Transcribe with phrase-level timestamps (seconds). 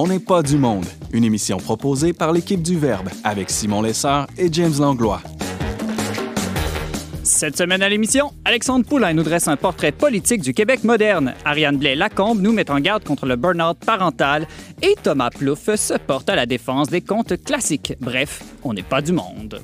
[0.00, 4.28] On n'est pas du monde, une émission proposée par l'équipe du Verbe avec Simon Lessard
[4.38, 5.20] et James Langlois.
[7.24, 11.34] Cette semaine à l'émission, Alexandre Poulain nous dresse un portrait politique du Québec moderne.
[11.44, 14.46] Ariane Blais-Lacombe nous met en garde contre le burn-out parental
[14.82, 17.94] et Thomas Plouffe se porte à la défense des contes classiques.
[18.00, 19.60] Bref, on n'est pas du monde.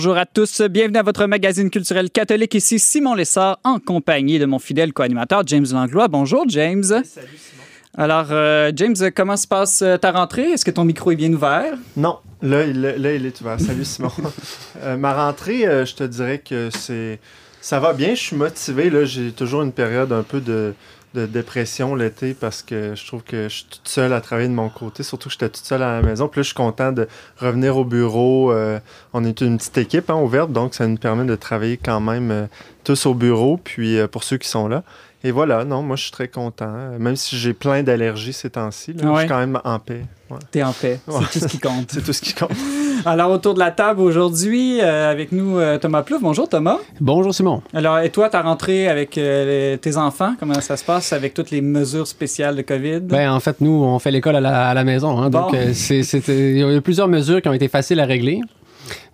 [0.00, 2.54] Bonjour à tous, bienvenue à votre magazine culturel catholique.
[2.54, 6.08] Ici Simon Lessard en compagnie de mon fidèle co-animateur James Langlois.
[6.08, 6.84] Bonjour James.
[6.84, 7.62] Salut Simon.
[7.98, 10.52] Alors euh, James, comment se passe euh, ta rentrée?
[10.52, 11.74] Est-ce que ton micro est bien ouvert?
[11.98, 13.60] Non, là, là, là il est ouvert.
[13.60, 14.10] Salut Simon.
[14.82, 17.18] euh, ma rentrée, euh, je te dirais que c'est...
[17.60, 18.88] Ça va bien, je suis motivé.
[18.88, 20.72] Là, j'ai toujours une période un peu de
[21.14, 24.54] de dépression l'été parce que je trouve que je suis toute seule à travailler de
[24.54, 26.28] mon côté, surtout que j'étais toute seule à la maison.
[26.28, 27.08] Puis là, je suis content de
[27.38, 28.52] revenir au bureau.
[28.52, 28.78] Euh,
[29.12, 32.30] on est une petite équipe hein, ouverte, donc ça nous permet de travailler quand même
[32.30, 32.46] euh,
[32.84, 34.84] tous au bureau, puis euh, pour ceux qui sont là.
[35.22, 36.72] Et voilà, non, moi je suis très content.
[36.98, 40.04] Même si j'ai plein d'allergies ces temps-ci, je suis quand même en paix.
[40.30, 40.38] Ouais.
[40.52, 41.86] T'es en paix, c'est tout ce qui compte.
[41.90, 42.52] c'est tout ce qui compte.
[43.04, 46.22] Alors, autour de la table aujourd'hui, euh, avec nous, euh, Thomas Plouf.
[46.22, 46.78] Bonjour, Thomas.
[47.00, 47.62] Bonjour, Simon.
[47.74, 51.34] Alors, et toi, ta rentrée avec euh, les, tes enfants, comment ça se passe avec
[51.34, 53.00] toutes les mesures spéciales de COVID?
[53.00, 55.18] Ben, en fait, nous, on fait l'école à la, à la maison.
[55.18, 55.50] Hein, bon.
[55.50, 58.40] Donc, c'est, il y a plusieurs mesures qui ont été faciles à régler.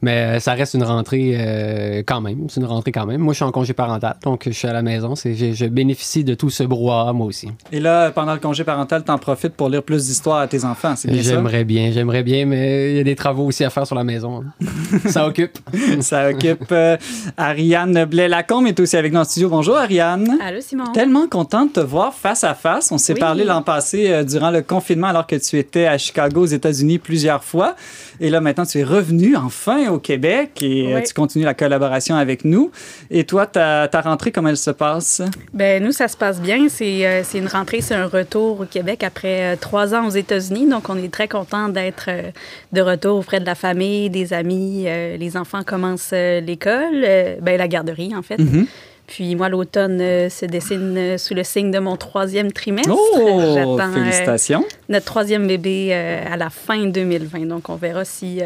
[0.02, 2.46] Mais ça reste une rentrée euh, quand même.
[2.48, 3.20] C'est une rentrée quand même.
[3.20, 5.14] Moi, je suis en congé parental, donc je suis à la maison.
[5.14, 7.48] Je, je, bénéficie de tout ce brouhaha, moi aussi.
[7.72, 10.94] Et là, pendant le congé parental, t'en profites pour lire plus d'histoires à tes enfants,
[10.96, 13.86] c'est bien J'aimerais bien, j'aimerais bien, mais il y a des travaux aussi à faire
[13.86, 14.44] sur la maison.
[15.06, 15.58] ça occupe.
[16.00, 16.70] ça occupe.
[16.72, 16.96] Euh,
[17.36, 19.48] Ariane Blais-Lacombe est aussi avec nous en studio.
[19.48, 20.38] Bonjour, Ariane.
[20.42, 20.92] Allô, Simon.
[20.92, 22.92] Tellement contente de te voir face à face.
[22.92, 23.20] On s'est oui.
[23.20, 26.98] parlé l'an passé euh, durant le confinement alors que tu étais à Chicago, aux États-Unis,
[26.98, 27.74] plusieurs fois.
[28.20, 31.02] Et là, maintenant, tu es revenu enfin au Québec et oui.
[31.02, 32.70] tu continues la collaboration avec nous.
[33.10, 35.22] Et toi, ta, ta rentrée, comment elle se passe?
[35.54, 36.68] Ben nous, ça se passe bien.
[36.68, 40.68] C'est euh, une rentrée, c'est un retour au Québec après euh, trois ans aux États-Unis.
[40.68, 42.30] Donc, on est très content d'être euh,
[42.72, 44.84] de retour auprès de la famille, des amis.
[44.86, 47.06] Euh, les enfants commencent l'école,
[47.40, 48.38] ben, la garderie, en fait.
[48.38, 48.66] Mm -hmm.
[49.06, 52.92] Puis moi, l'automne euh, se dessine euh, sous le signe de mon troisième trimestre.
[52.92, 53.78] Oh!
[53.94, 54.64] Félicitations!
[54.64, 57.46] Euh, notre troisième bébé à la fin 2020.
[57.46, 58.40] Donc, on verra si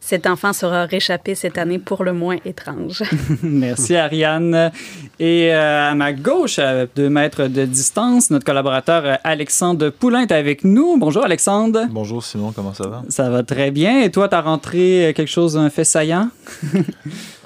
[0.00, 3.02] cet enfant sera réchappé cette année pour le moins étrange.
[3.42, 4.70] Merci, Ariane.
[5.18, 10.64] Et à ma gauche, à deux mètres de distance, notre collaborateur Alexandre Poulain est avec
[10.64, 10.96] nous.
[10.98, 11.86] Bonjour, Alexandre.
[11.90, 12.52] Bonjour, Simon.
[12.52, 13.02] Comment ça va?
[13.08, 14.02] Ça va très bien.
[14.02, 16.28] Et toi, t'as rentré quelque chose, un fait saillant?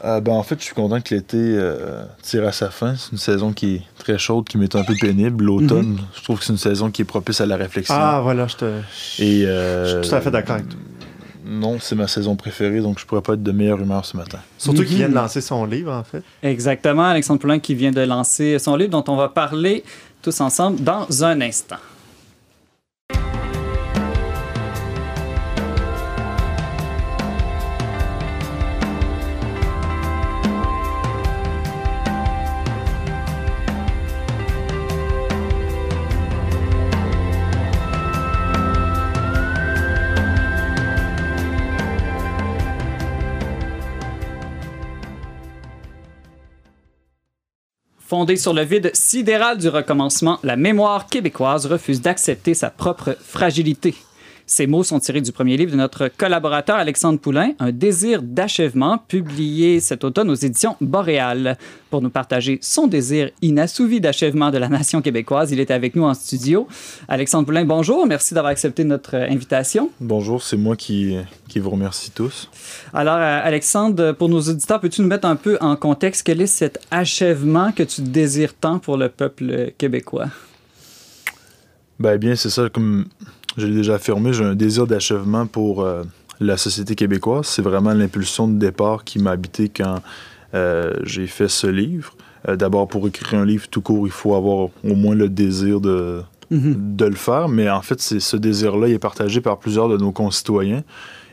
[0.04, 2.94] Euh, ben, en fait, je suis content que l'été euh, tire à sa fin.
[2.94, 5.44] C'est une saison qui est très chaude, qui m'est un peu pénible.
[5.44, 6.16] L'automne, mm -hmm.
[6.16, 7.96] je trouve que c'est une saison qui est propice à la réflexion.
[7.98, 8.64] Ah, voilà, je, te...
[9.20, 10.78] Et, euh, je suis tout à fait d'accord avec toi.
[11.46, 14.38] Non, c'est ma saison préférée, donc je pourrais pas être de meilleure humeur ce matin.
[14.58, 14.86] Surtout mm -hmm.
[14.86, 16.22] qu'il vient de lancer son livre, en fait.
[16.42, 19.82] Exactement, Alexandre Poulain qui vient de lancer son livre, dont on va parler
[20.20, 21.82] tous ensemble dans un instant.
[48.18, 53.94] Fondée sur le vide sidéral du recommencement, la mémoire québécoise refuse d'accepter sa propre fragilité.
[54.50, 58.96] Ces mots sont tirés du premier livre de notre collaborateur Alexandre Poulain, Un désir d'achèvement,
[58.96, 61.58] publié cet automne aux éditions Boréal.
[61.90, 66.04] Pour nous partager son désir inassouvi d'achèvement de la nation québécoise, il est avec nous
[66.04, 66.66] en studio.
[67.08, 68.06] Alexandre Poulain, bonjour.
[68.06, 69.90] Merci d'avoir accepté notre invitation.
[70.00, 72.50] Bonjour, c'est moi qui, qui vous remercie tous.
[72.94, 76.22] Alors, Alexandre, pour nos auditeurs, peux-tu nous mettre un peu en contexte?
[76.22, 80.28] Quel est cet achèvement que tu désires tant pour le peuple québécois?
[82.00, 83.06] Ben bien, c'est ça, comme
[83.58, 86.04] je l'ai déjà affirmé, j'ai un désir d'achèvement pour euh,
[86.40, 87.46] la société québécoise.
[87.46, 89.96] C'est vraiment l'impulsion de départ qui m'a habité quand
[90.54, 92.14] euh, j'ai fait ce livre.
[92.48, 95.80] Euh, D'abord, pour écrire un livre tout court, il faut avoir au moins le désir
[95.80, 96.96] de, mm -hmm.
[96.96, 97.48] de le faire.
[97.48, 100.84] Mais en fait, ce désir-là est partagé par plusieurs de nos concitoyens.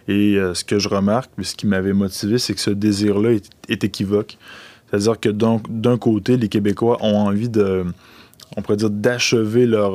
[0.08, 3.84] Et ce que je remarque, ce qui m'avait motivé, c'est que ce désir-là est, est,
[3.84, 4.38] équivoque.
[4.86, 5.30] C'est-à-dire que
[5.86, 7.86] d'un côté, les Québécois ont envie de,
[8.56, 9.92] on pourrait dire, d'achever leur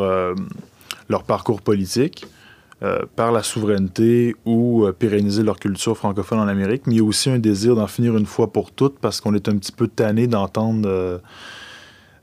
[1.11, 2.25] leur parcours politique.
[3.15, 7.29] par la souveraineté ou pérenniser leur culture francophone en Amérique, mais il y a aussi
[7.29, 10.27] un désir d'en finir une fois pour toutes parce qu'on est un petit peu tanné
[10.27, 11.21] d'entendre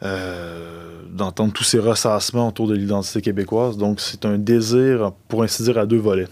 [0.02, 3.78] d'entendre tous ces ressassements autour de l'identité québécoise.
[3.78, 6.28] Donc c'est un désir, pour ainsi dire, à deux volets.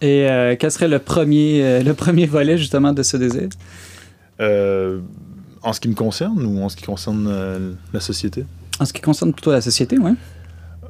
[0.00, 0.26] Et
[0.58, 3.50] quel serait le premier, le premier volet justement de ce désir?
[4.40, 8.44] En ce qui me concerne ou en ce qui concerne euh, la société?
[8.80, 10.12] En ce qui concerne plutôt la société, oui.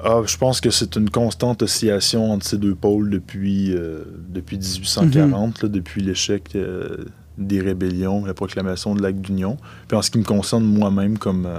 [0.07, 4.57] Ah, je pense que c'est une constante oscillation entre ces deux pôles depuis, euh, depuis
[4.57, 5.69] 1840, mhm.
[5.69, 7.05] depuis l'échec euh,
[7.39, 9.57] des rébellions, la proclamation de l'acte d'union.
[9.87, 11.49] Puis en ce qui me concerne moi-même comme,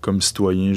[0.00, 0.72] comme citoyen,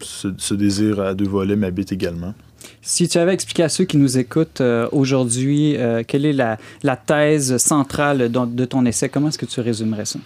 [0.00, 2.34] ce, ce, désir à deux volets m'habite également.
[2.82, 5.76] Si tu avais expliqué à ceux qui nous écoutent aujourd'hui
[6.08, 10.18] quelle est la, la thèse centrale de ton essai, comment est-ce que tu résumerais ça?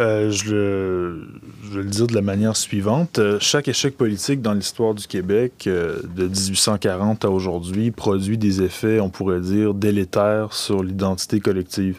[0.00, 3.18] Euh, je, vais le dire de la manière suivante.
[3.18, 8.62] Euh, chaque échec politique dans l'histoire du Québec, euh, de 1840 à aujourd'hui, produit des
[8.62, 11.98] effets, on pourrait dire, délétères sur l'identité collective.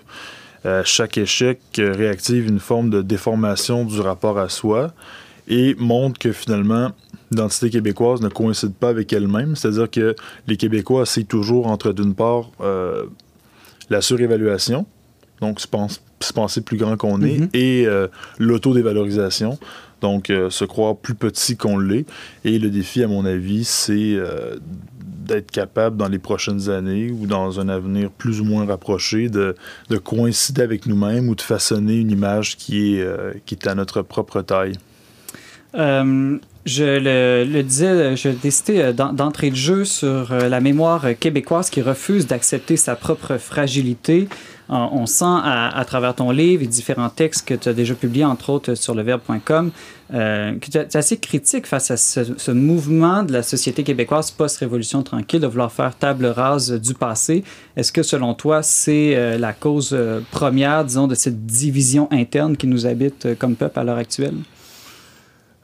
[0.85, 4.93] chaque échec réactive une forme de déformation du rapport à soi
[5.49, 6.91] et montre que finalement,
[7.31, 9.57] l'identité québécoise ne coïncide pas avec elle-même.
[9.57, 10.15] C'est-à-dire que
[10.47, 12.49] les Québécois essayent toujours entre, d'une part,
[13.89, 14.85] la surévaluation,
[15.41, 17.49] donc je pense se penser plus grand qu'on est, mhm.
[17.53, 18.07] et euh,
[18.39, 19.57] l'autodévalorisation.
[20.01, 22.05] Donc, euh, se croire plus petit qu'on l'est.
[22.43, 24.57] Et le défi, à mon avis, c'est euh,
[24.99, 29.55] d'être capable, dans les prochaines années ou dans un avenir plus ou moins rapproché, de,
[29.89, 33.07] de coïncider avec nous-mêmes ou de façonner une image qui est,
[33.45, 34.73] qui est à notre propre taille.
[35.73, 42.75] Je le, disais, je décidé d'entrer de jeu sur la mémoire québécoise qui refuse d'accepter
[42.75, 44.27] sa propre fragilité,
[44.69, 48.49] on sent à, travers ton livre et différents textes que tu as déjà publiés, entre
[48.49, 49.71] autres sur leverbe.com,
[50.13, 55.01] euh, que tu es assez critique face à ce, mouvement de la société québécoise post-révolution
[55.03, 57.43] tranquille de vouloir faire table rase du passé.
[57.75, 62.57] Est-ce que selon toi, c'est euh, la cause euh, première, disons, de cette division interne
[62.57, 64.35] qui nous habite comme peuple à l'heure actuelle?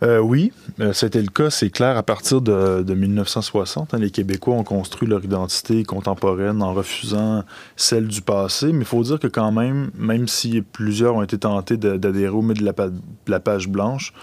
[0.02, 3.94] Euh, oui, euh, c'était le cas, c'est clair, à partir de, 1960.
[3.94, 7.44] Hein, les Québécois ont construit leur identité contemporaine en refusant
[7.76, 11.38] celle du passé, mais il faut dire que quand même, même si plusieurs ont été
[11.38, 14.14] tentés d'adhérer au milieu de la, page blanche,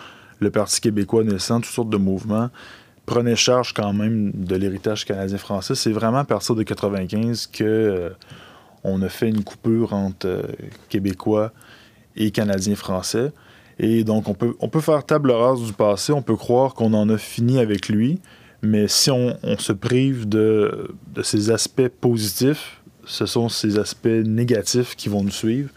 [0.41, 2.49] le Parti québécois naissant, toutes sortes de mouvements,
[3.05, 5.75] prenait charge quand même de l'héritage canadien-français.
[5.75, 8.11] C'est vraiment à partir de 95 que euh,
[8.83, 10.43] on a fait une coupure entre
[10.89, 11.53] Québécois
[12.17, 13.33] et Canadiens-français.
[13.79, 16.95] Et donc, on peut, on peut faire table rase du passé, on peut croire qu'on
[16.95, 18.19] en a fini avec lui,
[18.63, 24.97] mais si on, se prive de, de ces aspects positifs, ce sont ces aspects négatifs
[24.97, 25.71] qui vont nous suivre.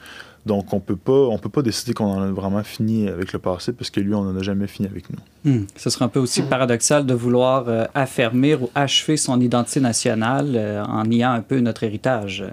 [0.45, 3.39] Donc, on peut pas, on peut pas décider qu'on en a vraiment fini avec le
[3.39, 5.51] passé parce que lui, on n'en a jamais fini avec nous.
[5.51, 5.65] Hmm.
[5.75, 10.53] Ce serait un peu aussi paradoxal de vouloir euh, affermir ou achever son identité nationale
[10.55, 12.45] euh, en niant un peu notre héritage.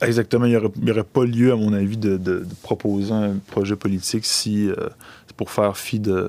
[0.00, 0.46] Exactement.
[0.46, 4.74] Il n'y aurait, pas lieu, à mon avis, de, proposer un projet politique si euh,
[5.36, 6.28] pour faire fi de,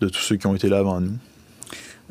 [0.00, 1.12] tous ceux qui ont été là avant nous.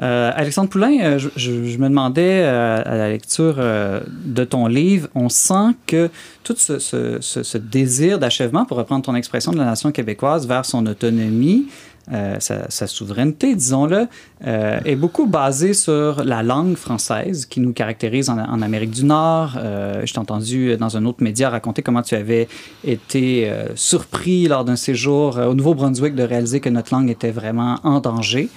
[0.01, 5.75] Euh, Alexandre Poulain, euh, je, me demandais à la lecture de ton livre, on sent
[5.85, 6.09] que
[6.43, 11.67] tout ce désir d'achèvement, pour reprendre ton expression, de la nation québécoise vers son autonomie,
[12.11, 14.07] euh, sa, souveraineté, disons-le,
[14.45, 19.53] euh, est beaucoup basée sur la langue française qui nous caractérise en, Amérique du Nord.
[19.57, 22.47] Euh, je t'ai entendu dans un autre média raconter comment tu avais
[22.83, 27.99] été surpris lors d'un séjour au Nouveau-Brunswick de réaliser que notre langue était vraiment en
[27.99, 28.49] danger.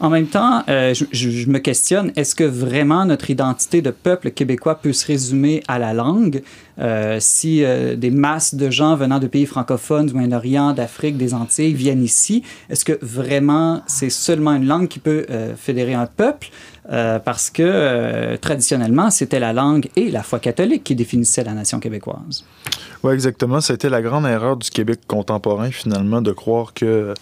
[0.00, 4.74] En même temps, euh, je, me questionne, est-ce que vraiment notre identité de peuple québécois
[4.74, 6.42] peut se résumer à la langue?
[6.80, 11.32] Euh, si euh, des masses de gens venant de pays francophones, du Moyen-Orient, d'Afrique, des
[11.32, 16.48] Antilles viennent ici, est-ce que vraiment c'est seulement une langue qui peut fédérer un peuple?
[16.88, 22.44] Parce que traditionnellement, c'était la langue et la foi catholique qui définissaient la nation québécoise.
[23.02, 23.60] Oui, exactement.
[23.60, 27.12] C'était la grande erreur du Québec contemporain, finalement, de croire que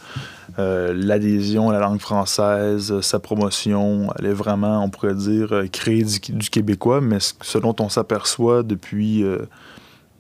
[0.58, 5.66] euh, l'adhésion à la langue française, sa promotion, elle est vraiment, on pourrait dire, euh,
[5.66, 9.48] créer du, québécois, mais ce dont on s'aperçoit depuis, euh,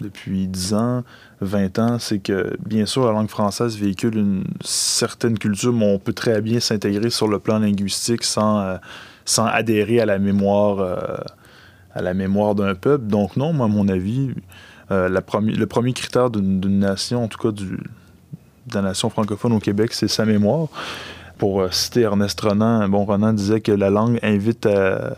[0.00, 1.04] depuis 10 ans,
[1.42, 5.98] 20 ans, c'est que, bien sûr, la langue française véhicule une certaine culture, mais on
[5.98, 8.78] peut très bien s'intégrer sur le plan linguistique sans,
[9.24, 10.98] sans adhérer à la mémoire,
[11.94, 13.06] à la mémoire d'un peuple.
[13.06, 14.30] Donc non, moi, à mon avis,
[14.90, 17.50] la le premier critère d'une nation, en tout cas
[18.66, 20.68] de la nation francophone au Québec, c'est sa mémoire.
[21.38, 25.16] Pour euh, citer Ernest Renan, bon, Renan disait que la langue invite à,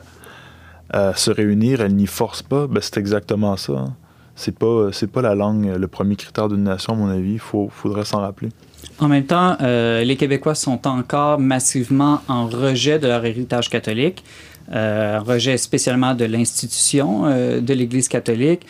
[1.16, 2.66] se réunir, elle n'y force pas.
[2.66, 3.72] Ben, c'est exactement ça.
[3.72, 3.94] Hein.
[4.36, 7.34] C'est pas, pas la langue le premier critère d'une nation, à mon avis.
[7.34, 8.50] Il faudrait s'en rappeler.
[8.98, 14.24] En même temps, euh, les Québécois sont encore massivement en rejet de leur héritage catholique.
[14.72, 17.24] un rejet spécialement de l'institution
[17.60, 18.66] de l'Église catholique.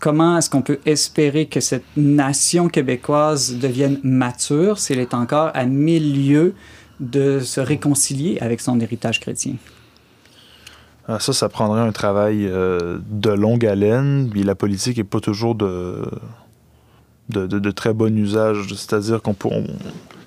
[0.00, 5.66] comment est-ce qu'on peut espérer que cette nation québécoise devienne mature s'il est encore à
[5.66, 6.54] milieu
[6.98, 9.54] de se réconcilier avec son héritage chrétien?
[11.08, 15.56] Ah, ça, ça prendrait un travail euh, de longue haleine, la politique n'est pas toujours
[15.56, 16.04] de,
[17.28, 18.66] de, très bon usage.
[18.68, 19.48] C'est-à-dire qu'on peut.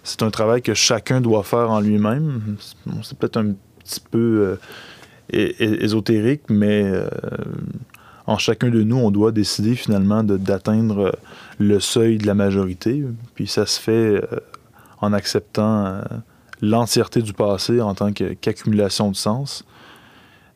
[0.04, 2.58] c'est un travail que chacun doit faire en lui-même.
[3.04, 4.58] C'est peut-être un petit peu
[5.34, 7.08] euh, ésotérique, mais euh,
[8.26, 11.18] en chacun de nous, on doit décider finalement d'atteindre
[11.60, 13.04] le seuil de la majorité.
[13.36, 14.22] Puis ça se fait
[15.02, 16.02] en acceptant
[16.62, 19.66] l'entièreté du passé en tant qu'accumulation de sens.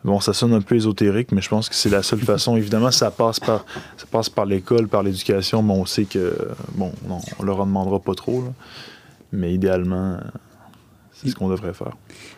[0.06, 2.56] Bon, ça sonne un peu ésotérique, mais je pense que c'est la seule façon.
[2.56, 3.65] Évidemment, ça passe par,
[3.98, 6.36] ça passe par l'école, par l'éducation, mais on sait que,
[6.74, 6.94] bon,
[7.38, 8.46] on leur en demandera pas trop,
[9.34, 10.18] mais idéalement,
[11.22, 11.92] c'est ce qu'on devrait faire.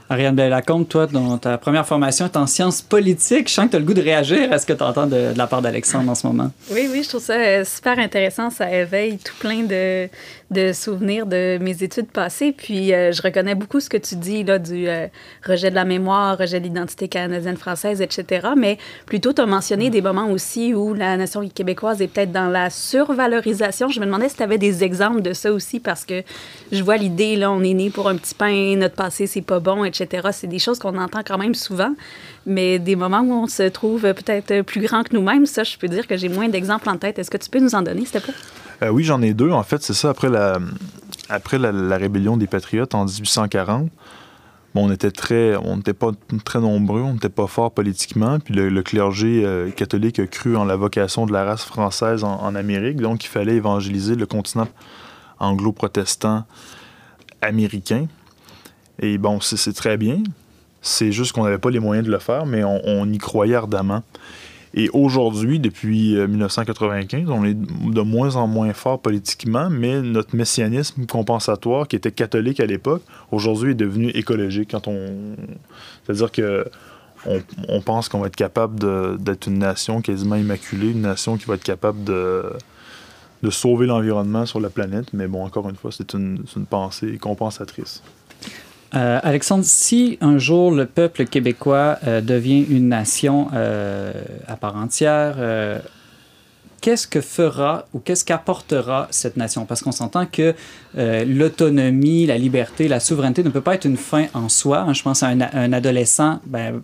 [0.09, 3.47] Ariane Lacombe, toi, dans ta première formation est en sciences politiques.
[3.47, 5.33] Je sens que tu as le goût de réagir à ce que tu entends de,
[5.37, 6.51] la part d'Alexandre en ce moment.
[6.71, 8.49] Oui, oui, je trouve ça euh, super intéressant.
[8.49, 10.09] Ça éveille tout plein de,
[10.51, 12.51] de souvenirs de mes études passées.
[12.51, 15.07] Puis euh, je reconnais beaucoup ce que tu dis là, du euh,
[15.47, 18.49] rejet de la mémoire, rejet de l'identité canadienne-française, etc.
[18.57, 22.49] Mais plutôt, tu as mentionné des moments aussi où la nation québécoise est peut-être dans
[22.49, 23.87] la survalorisation.
[23.87, 26.21] Je me demandais si tu avais des exemples de ça aussi parce que
[26.73, 29.59] je vois l'idée, là, on est né pour un petit pain, notre passé, c'est pas
[29.59, 30.29] bon, etc.
[30.31, 31.93] C'est des choses qu'on entend quand même souvent,
[32.45, 35.87] mais des moments où on se trouve peut-être plus grand que nous-mêmes, ça, je peux
[35.87, 37.19] dire que j'ai moins d'exemples en tête.
[37.19, 38.33] Est-ce que tu peux nous en donner, s'il te plaît?
[38.83, 39.51] Euh, oui, j'en ai deux.
[39.51, 40.59] En fait, c'est ça, après la,
[41.29, 43.89] après la, rébellion des Patriotes en 1840,
[44.73, 46.11] bon, on était très, on n'était pas
[46.43, 50.65] très nombreux, on n'était pas fort politiquement, puis le, clergé euh, catholique a cru en
[50.65, 54.67] la vocation de la race française en, en Amérique, donc il fallait évangéliser le continent
[55.39, 56.45] anglo-protestant
[57.41, 58.07] américain.
[59.01, 60.21] Et bon, c'est très bien.
[60.81, 64.03] C'est juste qu'on n'avait pas les moyens de le faire, mais on, y croyait ardemment.
[64.73, 70.35] Et aujourd'hui, depuis 1995, euh, on est de moins en moins fort politiquement, mais notre
[70.35, 74.69] messianisme compensatoire, qui était catholique à l'époque, aujourd'hui est devenu écologique.
[74.71, 75.35] Quand on,
[76.05, 76.65] c'est-à-dire que
[77.67, 78.79] on, pense qu'on va être capable
[79.19, 82.43] d'être une nation quasiment immaculée, une nation qui va être capable de,
[83.49, 85.13] sauver l'environnement sur la planète.
[85.13, 88.01] Mais bon, encore une fois, c'est une pensée compensatrice.
[88.93, 94.11] Euh, Alexandre, si un jour le peuple québécois euh, devient une nation euh,
[94.47, 95.35] à part entière,
[96.81, 99.65] qu'est-ce que fera ou qu'est-ce qu'apportera cette nation?
[99.65, 100.55] Parce qu'on s'entend que
[100.95, 104.79] l'autonomie, la liberté, la souveraineté ne peut pas être une fin en soi.
[104.79, 104.93] Hein.
[104.93, 106.81] Je pense à un, un adolescent, ben,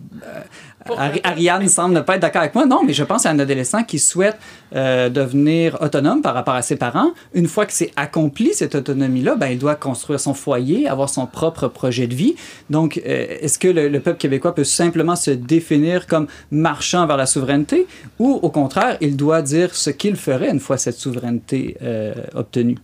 [0.96, 2.66] Ariane semble ne pas être d'accord avec moi.
[2.66, 4.36] Non, mais je pense à un adolescent qui souhaite
[4.74, 7.12] euh, devenir autonome par rapport à ses parents.
[7.34, 11.26] Une fois que c'est accompli, cette autonomie-là, ben, il doit construire son foyer, avoir son
[11.26, 12.34] propre projet de vie.
[12.70, 17.26] Donc, euh, est-ce que le, peuple québécois peut simplement se définir comme marchant vers la
[17.26, 17.86] souveraineté?
[18.18, 22.78] Ou, au contraire, il doit dire ce qu'il ferait une fois cette souveraineté euh, obtenue?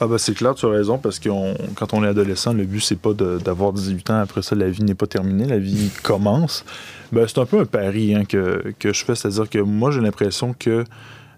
[0.00, 1.28] Ah bah c'est clair, tu as raison, parce que
[1.74, 4.82] quand on est adolescent, le but, c'est pas d'avoir 18 ans, après ça, la vie
[4.82, 6.64] n'est pas terminée, la vie commence.
[7.12, 10.00] Ben, c'est un peu un pari hein, que, que, je fais, c'est-à-dire que moi, j'ai
[10.00, 10.84] l'impression que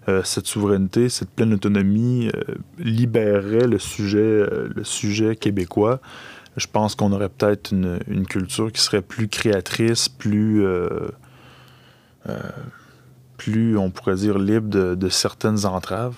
[0.09, 5.99] euh, cette souveraineté, cette pleine autonomie euh, libérerait le sujet, euh, le sujet québécois.
[6.55, 10.65] Je pense qu'on aurait peut-être une, culture qui serait plus créatrice, plus,
[13.37, 16.15] plus on pourrait dire, libre de, de certaines entraves.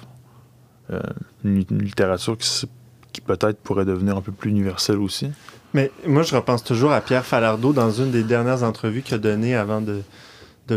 [0.91, 0.99] Euh,
[1.43, 5.29] une, littérature qui, peut-être pourrait devenir un peu plus universelle aussi.
[5.73, 9.17] Mais moi, je repense toujours à Pierre Falardeau dans une des dernières entrevues qu'il a
[9.19, 10.01] données avant de,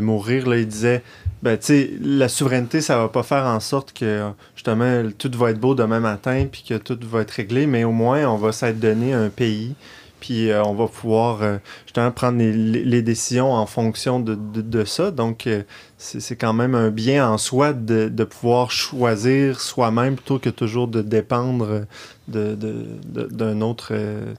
[0.01, 0.49] mourir.
[0.49, 1.03] Là, il disait
[1.43, 1.59] ben,
[2.01, 6.01] la souveraineté, ça va pas faire en sorte que, justement, tout va être beau demain
[6.01, 9.29] matin puis que tout va être réglé, mais au moins, on va s'être donné un
[9.29, 9.75] pays
[10.23, 15.11] puis euh, on va pouvoir euh, justement prendre les, décisions en fonction de, ça.
[15.11, 15.65] Donc, euh,
[15.99, 21.03] c'est quand même un bien en soi de, pouvoir choisir soi-même plutôt que toujours de
[21.03, 21.87] dépendre
[22.29, 23.93] d'un autre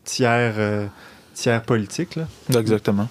[0.06, 0.90] tiers,
[1.34, 2.18] tiers politique.
[2.56, 3.10] Exactement.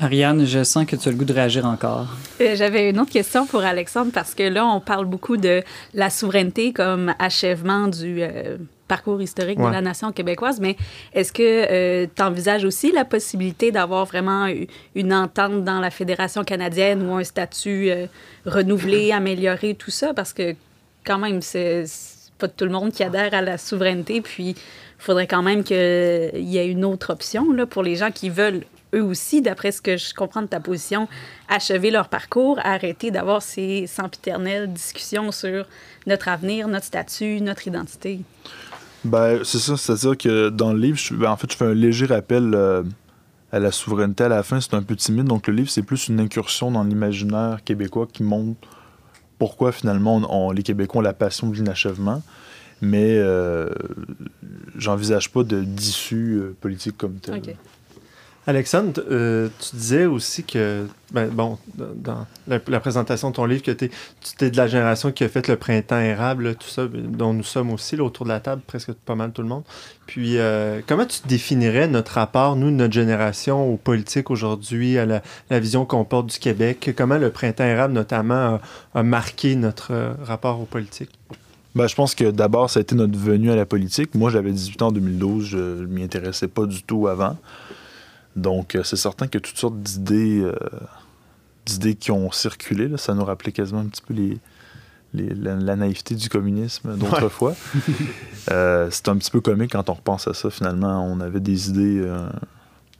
[0.00, 2.06] Ariane, je sens que tu as le goût de réagir encore.
[2.38, 5.62] J'avais une autre question pour Alexandre parce que là, on parle beaucoup de
[5.92, 8.22] la souveraineté comme achèvement du
[8.88, 10.76] parcours historique de la nation québécoise, mais
[11.12, 14.48] est-ce que euh, tu envisages aussi la possibilité d'avoir vraiment
[14.94, 18.06] une entente dans la Fédération canadienne ou un statut euh,
[18.46, 20.14] renouvelé, amélioré, tout ça?
[20.14, 20.56] Parce que
[21.04, 21.84] quand même, c'est
[22.38, 24.56] pas tout le monde qui adhère à la souveraineté, puis il
[24.98, 28.62] faudrait quand même qu'il y ait une autre option là, pour les gens qui veulent
[28.94, 31.08] eux aussi, d'après ce que je comprends de ta position,
[31.48, 35.66] achever leur parcours, arrêter d'avoir ces sempiternelles discussions sur
[36.06, 38.20] notre avenir, notre statut, notre identité?
[39.04, 42.06] Ben, c'est ça, c'est-à-dire que dans le livre, ben, en fait, je fais un léger
[42.06, 42.82] rappel euh,
[43.52, 45.26] à la souveraineté à la fin, c'est un peu timide.
[45.26, 48.68] Donc le livre, c'est plus une incursion dans l'imaginaire québécois qui montre
[49.38, 52.22] pourquoi finalement les Québécois ont la passion de l'inachèvement.
[52.80, 53.70] Mais euh,
[54.76, 57.56] j'envisage pas de d'issue euh, politique comme tel.
[58.48, 63.90] Alexandre, euh, tu disais aussi que, ben, dans la, présentation de ton livre, que tu
[64.40, 67.70] es de la génération qui a fait le printemps érable, tout ça, dont nous sommes
[67.70, 69.64] aussi autour de la table, presque pas mal tout le monde.
[70.06, 75.60] Puis, euh, comment tu définirais notre rapport, nous, notre génération, aux politiques aujourd'hui, à la,
[75.60, 76.94] vision qu'on porte du Québec?
[76.96, 78.60] Comment le printemps érable, notamment,
[78.94, 81.18] a, marqué notre euh, rapport aux politiques?
[81.74, 84.14] Ben, je pense que d'abord, ça a été notre venue à la politique.
[84.14, 87.36] Moi, j'avais 18 ans en 2012, je ne m'y intéressais pas du tout avant.
[88.38, 90.54] Donc, euh, c'est certain que toutes sortes d'idées, euh,
[91.66, 94.38] d'idées qui ont circulé, ça nous rappelait quasiment un petit peu les,
[95.12, 97.54] la, naïveté du communisme d'autrefois.
[98.50, 100.48] Euh, c'est un petit peu comique quand on repense à ça.
[100.48, 102.02] Finalement, on avait des idées,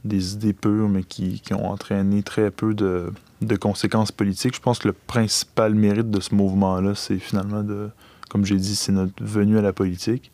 [0.04, 4.54] des idées pures, mais qui, ont entraîné très peu de, de, conséquences politiques.
[4.54, 7.88] Je pense que le principal mérite de ce mouvement-là, c'est finalement de,
[8.28, 10.30] comme j'ai dit, c'est notre venue à la politique.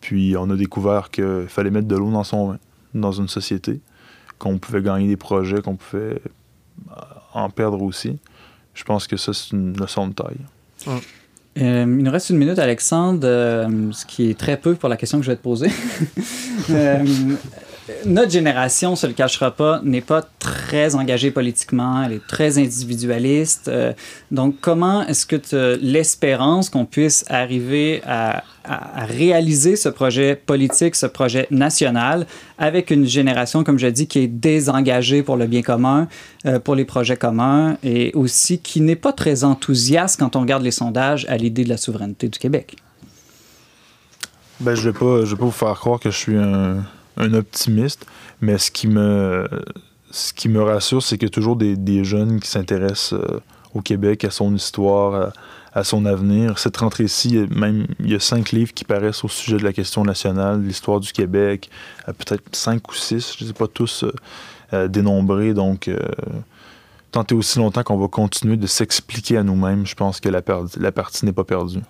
[0.00, 2.58] Puis on a découvert qu'il fallait mettre de l'eau dans son vin,
[2.94, 3.80] dans une société
[4.38, 6.20] qu'on pouvait gagner des projets, qu'on pouvait
[6.90, 6.94] euh,
[7.34, 8.18] en perdre aussi.
[8.74, 10.38] Je pense que ça, c'est une leçon de taille.
[11.60, 14.96] Euh, il nous reste une minute, Alexandre, euh, ce qui est très peu pour la
[14.96, 15.70] question que je vais te poser.
[18.04, 23.68] notre génération, se le cachera pas, n'est pas très engagée politiquement, elle est très individualiste.
[23.68, 23.92] Euh,
[24.30, 28.42] donc, comment est-ce que l'espérance qu'on puisse arriver à,
[28.96, 32.26] réaliser ce projet politique, ce projet national,
[32.58, 36.06] avec une génération, comme je dis, qui est désengagée pour le bien commun,
[36.44, 40.62] euh, pour les projets communs, et aussi qui n'est pas très enthousiaste quand on regarde
[40.62, 42.76] les sondages à l'idée de la souveraineté du Québec?
[44.60, 46.84] Ben, je ne vais, vais pas vous faire croire que je suis un
[47.18, 48.06] un optimiste,
[48.40, 49.48] mais ce qui me,
[50.62, 53.40] rassure, c'est qu'il y a toujours des, jeunes qui s'intéressent euh,
[53.74, 55.32] au Québec, à son histoire,
[55.72, 56.58] à, son avenir.
[56.58, 60.04] Cette rentrée-ci, même il y a cinq livres qui paraissent au sujet de la question
[60.04, 61.68] nationale, l'histoire du Québec,
[62.06, 64.12] peut-être cinq ou six, je ne sais pas tous euh,
[64.72, 65.54] euh, dénombrés.
[65.54, 65.90] Donc,
[67.12, 70.92] tant et aussi longtemps qu'on va continuer de s'expliquer à nous-mêmes, je pense que la
[70.92, 71.80] partie n'est pas perdue.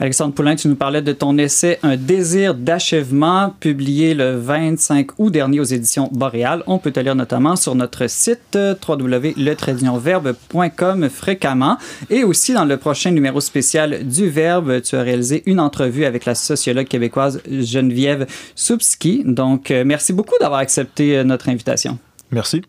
[0.00, 5.30] Alexandre Poulain, tu nous parlais de ton essai Un désir d'achèvement, publié le 25 août
[5.30, 6.62] dernier aux éditions Boréal.
[6.68, 11.78] On peut te lire notamment sur notre site euh, www.letradionverbe.com fréquemment.
[12.10, 16.26] Et aussi dans le prochain numéro spécial du Verbe, tu as réalisé une entrevue avec
[16.26, 19.24] la sociologue québécoise Geneviève Soupski.
[19.26, 21.98] Donc, euh, merci beaucoup d'avoir accepté euh, notre invitation.
[22.30, 22.62] Merci.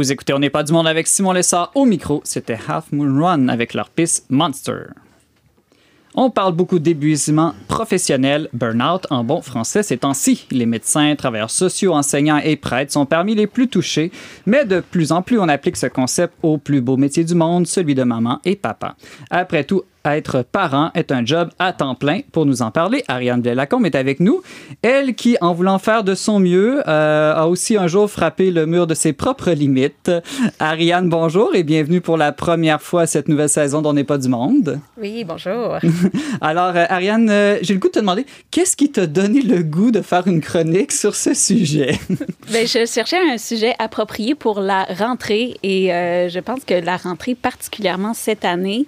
[0.00, 2.22] Vous écoutez On n'est pas du monde avec Simon Lessard au micro.
[2.24, 4.84] C'était Half Moon Run avec leur piste Monster.
[6.14, 10.46] On parle beaucoup d'épuisement professionnel, burn-out en bon français ces temps-ci.
[10.50, 14.10] Les médecins, travailleurs sociaux, enseignants et prêtres sont parmi les plus touchés,
[14.46, 17.66] mais de plus en plus on applique ce concept au plus beau métier du monde,
[17.66, 18.96] celui de maman et papa.
[19.28, 22.20] Après tout, être parent est un job à temps plein.
[22.32, 24.42] Pour nous en parler, Ariane Blais-Lacombe est avec nous.
[24.82, 28.66] Elle qui, en voulant faire de son mieux, euh, a aussi un jour frappé le
[28.66, 30.10] mur de ses propres limites.
[30.58, 34.18] Ariane, bonjour et bienvenue pour la première fois à cette nouvelle saison d'On n'est pas
[34.18, 34.80] du monde.
[34.96, 35.78] Oui, bonjour.
[36.40, 39.62] Alors, euh, Ariane, euh, j'ai le goût de te demander, qu'est-ce qui t'a donné le
[39.62, 41.98] goût de faire une chronique sur ce sujet?
[42.50, 47.34] Bien, je cherchais un sujet approprié pour la rentrée et je pense que la rentrée,
[47.34, 48.86] particulièrement cette année,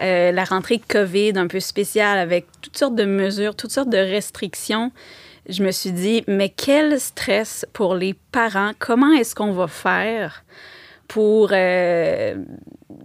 [0.00, 3.98] euh, la rentrée COVID un peu spéciale avec toutes sortes de mesures, toutes sortes de
[3.98, 4.92] restrictions,
[5.48, 8.72] je me suis dit, mais quel stress pour les parents.
[8.78, 10.44] Comment est-ce qu'on va faire
[11.08, 11.50] pour...
[11.52, 12.36] Euh,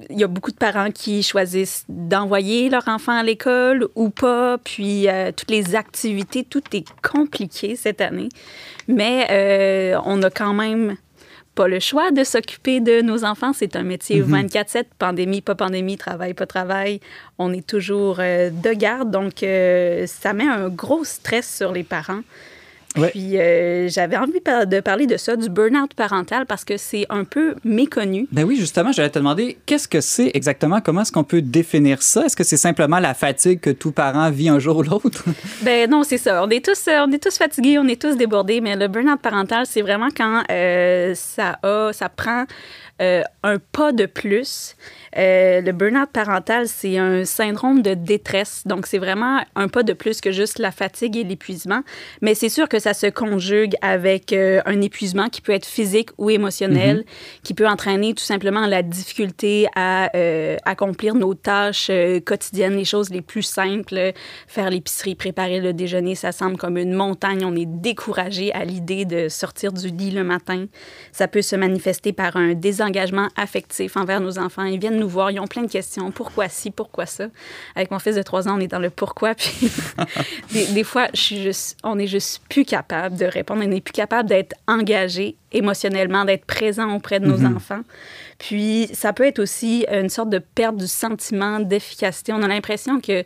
[0.10, 4.58] il y a beaucoup de parents qui choisissent d'envoyer leur enfant à l'école ou pas,
[4.60, 8.30] puis euh, toutes les activités, tout est compliqué cette année.
[8.88, 10.96] Mais on a quand même
[11.58, 13.52] pas le choix de s'occuper de nos enfants.
[13.52, 14.84] C'est un métier 24-7, mhm.
[15.00, 17.00] pandémie, pas pandémie, travail, pas travail.
[17.40, 19.10] On est toujours euh, de garde.
[19.10, 22.22] Donc, euh, ça met un gros stress sur les parents.
[22.96, 27.24] Puis euh, j'avais envie de parler de ça, du burn-out parental, parce que c'est un
[27.24, 28.28] peu méconnu.
[28.32, 30.82] Ben oui, justement, j'allais te demander, qu'est-ce que c'est exactement?
[30.82, 32.26] Comment est-ce qu'on peut définir ça?
[32.26, 35.24] Est-ce que c'est simplement la fatigue que tout parent vit un jour ou l'autre?
[35.62, 36.44] ben non, c'est ça.
[36.44, 39.66] On est, tous, on est tous fatigués, on est tous débordés, mais le burn-out parental,
[39.66, 42.46] c'est vraiment quand euh, ça, a, ça prend
[43.00, 44.76] euh, un pas de plus.
[45.18, 48.64] Euh, le burn-out parental, c'est un syndrome de détresse.
[48.66, 51.82] Donc, c'est vraiment un pas de plus que juste la fatigue et l'épuisement.
[52.22, 56.10] Mais c'est sûr que ça se conjugue avec euh, un épuisement qui peut être physique
[56.18, 57.42] ou émotionnel, mm-hmm.
[57.44, 60.10] qui peut entraîner tout simplement la difficulté à
[60.66, 61.92] accomplir nos tâches
[62.26, 64.14] quotidiennes, les choses les plus simples.
[64.48, 67.44] Faire l'épicerie, préparer le déjeuner, ça semble comme une montagne.
[67.46, 70.66] On est découragé à l'idée de sortir du lit le matin.
[71.12, 74.64] Ça peut se manifester par un désengagement engagement affectif envers nos enfants.
[74.64, 76.12] Ils viennent nous voir, ils ont plein de questions.
[76.12, 77.28] Pourquoi ci, pourquoi ça?
[77.76, 79.36] Avec mon fils de 3 ans, on est dans le pourquoi.
[79.36, 79.70] Puis
[80.52, 83.64] des, fois, je suis juste, on n'est juste plus capable de répondre.
[83.64, 87.56] On n'est plus capable d'être engagé émotionnellement, d'être présent auprès de nos mm-hmm.
[87.56, 87.82] enfants.
[88.38, 92.34] Puis ça peut être aussi une sorte de perte du sentiment d'efficacité.
[92.34, 93.24] On a l'impression que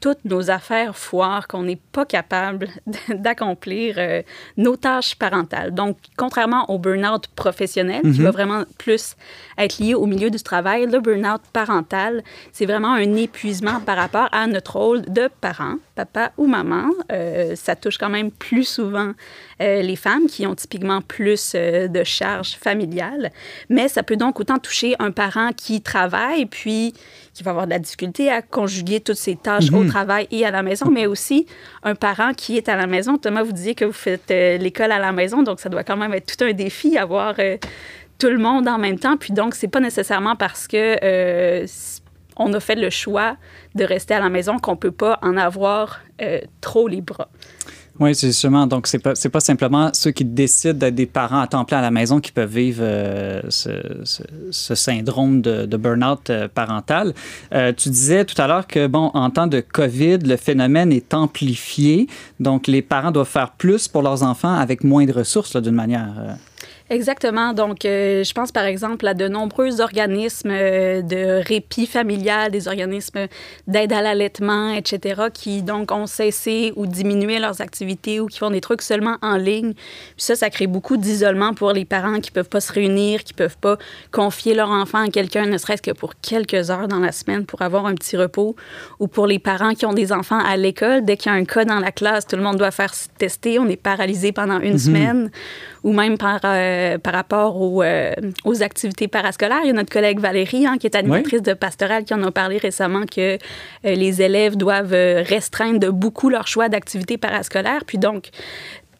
[0.00, 2.68] toutes nos affaires foires, qu'on n'est pas capable
[3.08, 4.22] d'accomplir euh,
[4.56, 5.74] nos tâches parentales.
[5.74, 8.24] Donc, contrairement au burn-out professionnel, qui mhm.
[8.24, 9.16] va vraiment plus
[9.58, 14.28] être lié au milieu du travail, le burn-out parental, c'est vraiment un épuisement par rapport
[14.32, 16.90] à notre rôle de parent, papa ou maman.
[17.12, 19.12] Euh, ça touche quand même plus souvent
[19.60, 23.30] euh, les femmes qui ont typiquement plus de charges familiales,
[23.68, 26.94] mais ça peut donc autant toucher un parent qui travaille, puis
[27.40, 29.88] qui va avoir de la difficulté à conjuguer toutes ces tâches au mhm.
[29.88, 31.46] travail et à la maison, mais aussi
[31.82, 33.16] un parent qui est à la maison.
[33.16, 35.96] Thomas, vous disiez que vous faites euh, l'école à la maison, donc ça doit quand
[35.96, 37.56] même être tout un défi avoir euh,
[38.18, 39.16] tout le monde en même temps.
[39.16, 41.66] Puis donc, c'est pas nécessairement parce que euh,
[42.36, 43.38] on a fait le choix
[43.74, 46.00] de rester à la maison qu'on peut pas en avoir
[46.60, 47.30] trop les bras.
[48.00, 48.66] Oui, c'est justement.
[48.66, 51.82] Donc, c'est pas, pas simplement ceux qui décident d'être des parents à temps plein à
[51.82, 57.12] la maison qui peuvent vivre euh, ce, syndrome de, de burn-out euh, parental.
[57.52, 61.12] Euh, tu disais tout à l'heure que, bon, en temps de COVID, le phénomène est
[61.12, 62.06] amplifié.
[62.40, 66.38] Donc, les parents doivent faire plus pour leurs enfants avec moins de ressources, d'une manière.
[66.90, 67.52] Exactement.
[67.52, 72.66] Donc, euh, je pense par exemple à de nombreux organismes euh, de répit familial, des
[72.66, 73.28] organismes
[73.68, 78.50] d'aide à l'allaitement, etc., qui donc ont cessé ou diminué leurs activités ou qui font
[78.50, 79.74] des trucs seulement en ligne.
[79.74, 83.34] Puis ça, ça crée beaucoup d'isolement pour les parents qui peuvent pas se réunir, qui
[83.34, 83.78] peuvent pas
[84.10, 87.62] confier leur enfant à quelqu'un, ne serait-ce que pour quelques heures dans la semaine pour
[87.62, 88.56] avoir un petit repos,
[88.98, 91.44] ou pour les parents qui ont des enfants à l'école, dès qu'il y a un
[91.44, 94.72] cas dans la classe, tout le monde doit faire tester, on est paralysé pendant une
[94.72, 94.78] mhm.
[94.78, 95.30] semaine,
[95.82, 98.12] ou même par euh, par rapport euh,
[98.44, 99.60] aux, activités parascolaires.
[99.62, 102.30] Il y a notre collègue Valérie, hein, qui est animatrice de pastorale, qui en a
[102.30, 103.36] parlé récemment que euh,
[103.82, 107.84] les élèves doivent restreindre de beaucoup leur choix d'activités parascolaires.
[107.86, 108.28] Puis donc,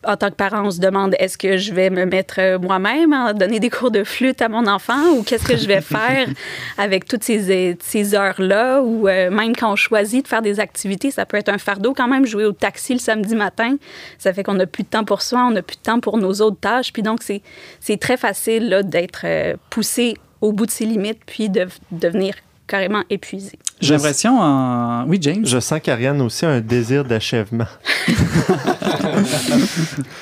[0.06, 3.12] en tant que parent, on se demande est-ce que je vais me mettre euh, moi-même
[3.12, 6.26] à donner des cours de flûte à mon enfant ou qu'est-ce que je vais faire
[6.78, 11.10] avec toutes ces, ces heures-là ou euh, même quand on choisit de faire des activités,
[11.10, 13.76] ça peut être un fardeau quand même, jouer au taxi le samedi matin.
[14.18, 16.16] Ça fait qu'on n'a plus de temps pour soi, on n'a plus de temps pour
[16.16, 16.92] nos autres tâches.
[16.92, 21.66] Puis donc, c'est très facile d'être euh, poussé au bout de ses limites puis de
[21.90, 22.34] devenir
[22.66, 23.58] carrément épuisé.
[23.80, 25.44] J'ai l'impression, oui, James?
[25.44, 27.66] Je sens qu'Ariane aussi a un désir d'achèvement.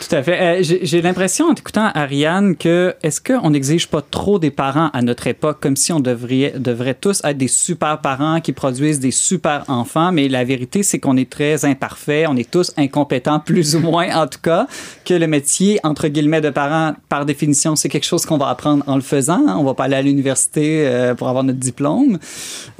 [0.09, 0.40] Tout à fait.
[0.40, 5.03] Euh, j'ai l'impression, en écoutant Ariane, que est-ce qu'on n'exige pas trop des parents à
[5.03, 9.11] notre époque, comme si on devrait, devrait tous être des super parents qui produisent des
[9.11, 13.77] super enfants, mais la vérité, c'est qu'on est très imparfait, on est tous incompétents, plus
[13.77, 14.66] ou moins en tout cas,
[15.05, 18.85] que le métier, entre guillemets, de parents, par définition, c'est quelque chose qu'on va apprendre
[18.87, 19.42] en le faisant.
[19.47, 19.57] Hein.
[19.59, 22.18] On va pas aller à l'université euh, pour avoir notre diplôme.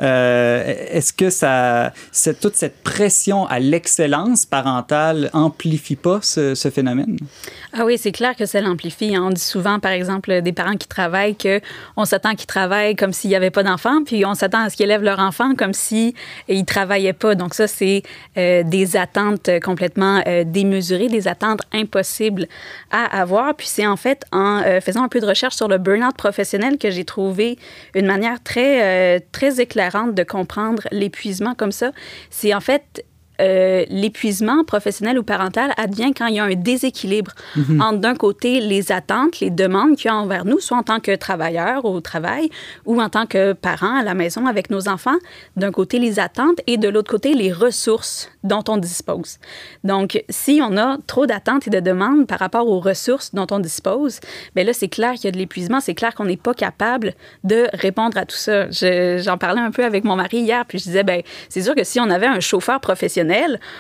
[0.01, 1.93] Euh, est-ce que ça,
[2.41, 7.19] toute cette pression à l'excellence parentale amplifie pas ce, phénomène?
[7.73, 9.17] Ah oui, c'est clair que ça l'amplifie.
[9.19, 13.31] On dit souvent, par exemple, des parents qui travaillent, qu'on s'attend qu'ils travaillent comme s'il
[13.31, 16.15] n'y avait pas d'enfants, puis on s'attend à ce qu'ils élèvent leur enfant comme s'ils
[16.49, 17.35] ne travaillaient pas.
[17.35, 18.03] Donc ça, c'est
[18.37, 22.47] euh, des attentes complètement euh, démesurées, des attentes impossibles
[22.91, 23.55] à avoir.
[23.55, 26.79] Puis c'est en fait en euh, faisant un peu de recherche sur le burn-out professionnel
[26.79, 27.59] que j'ai trouvé
[27.95, 30.58] une manière très, très éclairante de comprendre
[30.91, 31.93] l'épuisement comme ça.
[32.31, 33.05] C'est en fait
[33.41, 37.81] euh, l'épuisement professionnel ou parental advient quand il y a un déséquilibre mhm.
[37.81, 40.99] entre d'un côté les attentes, les demandes qu'il y a envers nous, soit en tant
[40.99, 42.51] que travailleurs au travail
[42.85, 45.19] ou en tant que parents à la maison avec nos enfants.
[45.57, 49.39] D'un côté les attentes et de l'autre côté les ressources dont on dispose.
[49.85, 53.59] Donc, si on a trop d'attentes et de demandes par rapport aux ressources dont on
[53.61, 54.21] dispose,
[54.55, 57.15] bien là, c'est clair qu'il y a de l'épuisement, c'est clair qu'on n'est pas capable
[57.45, 58.71] de répondre à tout ça.
[58.71, 61.85] J'en parlais un peu avec mon mari hier, puis je disais, ben c'est sûr que
[61.85, 63.28] si on avait un chauffeur professionnel,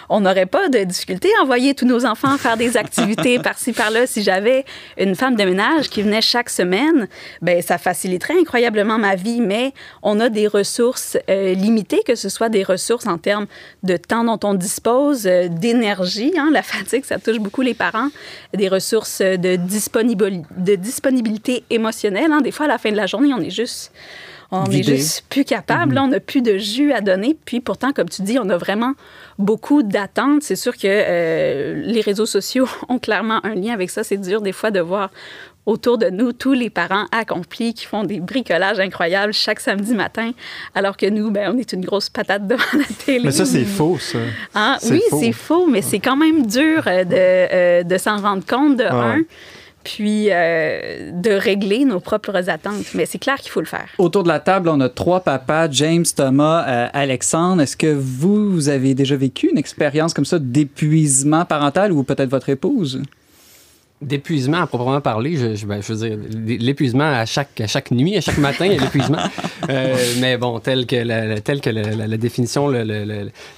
[0.08, 4.06] on n'aurait pas de difficulté à envoyer tous nos enfants faire des activités par-ci, par-là.
[4.06, 4.64] Si j'avais
[4.96, 7.08] une femme de ménage qui venait chaque semaine,
[7.42, 12.28] ben ça faciliterait incroyablement ma vie, mais on a des ressources euh, limitées, que ce
[12.28, 13.46] soit des ressources en termes
[13.82, 18.08] de temps dont on dispose, euh, d'énergie, hein, la fatigue, ça touche beaucoup les parents,
[18.54, 22.32] des ressources de, disponibilité, de disponibilité émotionnelle.
[22.32, 22.40] Hein.
[22.40, 23.92] Des fois, à la fin de la journée, on est juste
[24.50, 27.37] on n'est juste plus capable, on n'a plus de jus à donner.
[27.44, 28.94] Puis pourtant, comme tu dis, on a vraiment
[29.38, 30.42] beaucoup d'attentes.
[30.42, 34.04] C'est sûr que euh, les réseaux sociaux ont clairement un lien avec ça.
[34.04, 35.11] C'est dur des fois de voir
[35.66, 40.32] autour de nous tous les parents accomplis qui font des bricolages incroyables chaque samedi matin,
[40.74, 43.26] alors que nous, ben, on est une grosse patate devant la télé.
[43.26, 44.18] Mais ça, c'est faux, ça.
[44.54, 48.78] Ah, oui, c'est faux, mais c'est quand même dur de, euh, de s'en rendre compte
[48.78, 49.20] de un
[49.84, 52.94] puis euh, de régler nos propres attentes.
[52.94, 53.88] Mais c'est clair qu'il faut le faire.
[53.98, 57.62] Autour de la table, on a trois papas, James, Thomas, euh, Alexandre.
[57.62, 62.30] Est-ce que vous, vous avez déjà vécu une expérience comme ça d'épuisement parental ou peut-être
[62.30, 63.02] votre épouse?
[64.00, 66.18] D'épuisement à proprement parler, je, je, ben, je veux dire,
[66.61, 69.18] l'épuisement à chaque, à chaque nuit, à chaque matin, il y a l'épuisement.
[69.70, 72.68] euh, mais bon, tel que la, tel que la, la, définition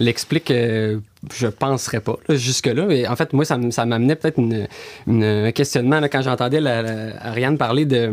[0.00, 0.98] l'explique, euh,
[1.34, 2.86] je penserais pas jusque-là.
[2.90, 4.40] Et en fait, moi, ça, ça m'amenait peut-être
[5.08, 8.10] un questionnement là, quand j'entendais Ariane parler de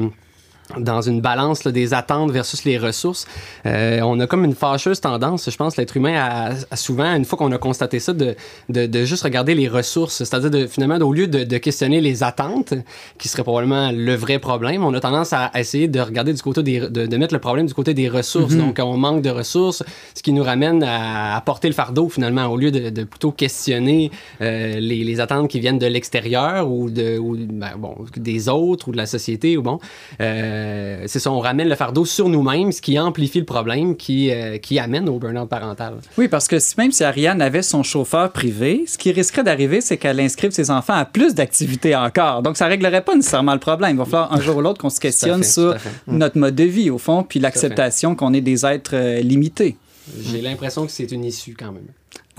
[0.77, 3.25] dans une balance des attentes versus les ressources.
[3.65, 7.37] Euh, on a comme une fâcheuse tendance, je pense, l'être humain a, souvent, une fois
[7.37, 8.35] qu'on a constaté ça, de,
[8.69, 10.23] de, de, juste regarder les ressources.
[10.23, 12.73] C'est-à-dire, de, finalement, au lieu de, de, questionner les attentes,
[13.17, 16.63] qui serait probablement le vrai problème, on a tendance à essayer de regarder du côté
[16.63, 18.53] des, de, de mettre le problème du côté des ressources.
[18.53, 18.75] Mm-hmm.
[18.75, 19.83] Donc, on manque de ressources,
[20.15, 23.31] ce qui nous ramène à, à porter le fardeau, finalement, au lieu de, de plutôt
[23.31, 28.49] questionner euh, les, les, attentes qui viennent de l'extérieur ou, de, ou ben, bon, des
[28.49, 29.79] autres ou de la société ou bon.
[30.21, 33.95] Euh, euh, c'est ça, on ramène le fardeau sur nous-mêmes, ce qui amplifie le problème,
[33.95, 35.95] qui, euh, qui amène au burn-out parental.
[36.17, 39.97] Oui, parce que même si Ariane avait son chauffeur privé, ce qui risquerait d'arriver, c'est
[39.97, 42.41] qu'elle inscrive ses enfants à plus d'activités encore.
[42.41, 43.91] Donc, ça réglerait pas nécessairement le problème.
[43.91, 45.75] Il va falloir un jour ou l'autre qu'on se questionne sur
[46.07, 49.77] notre mode de vie, au fond, puis l'acceptation qu'on est des êtres euh, limités.
[50.21, 51.87] J'ai l'impression que c'est une issue quand même.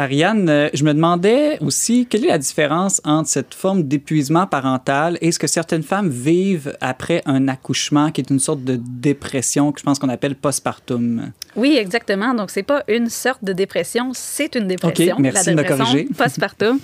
[0.00, 5.18] Ariane, euh, je me demandais aussi quelle est la différence entre cette forme d'épuisement parental
[5.20, 9.72] et ce que certaines femmes vivent après un accouchement, qui est une sorte de dépression
[9.72, 11.32] que je pense qu'on appelle postpartum?
[11.56, 12.32] Oui, exactement.
[12.32, 15.16] Donc, c'est pas une sorte de dépression, c'est une dépression.
[15.16, 16.08] OK, merci la de me corriger.
[16.16, 16.78] Postpartum.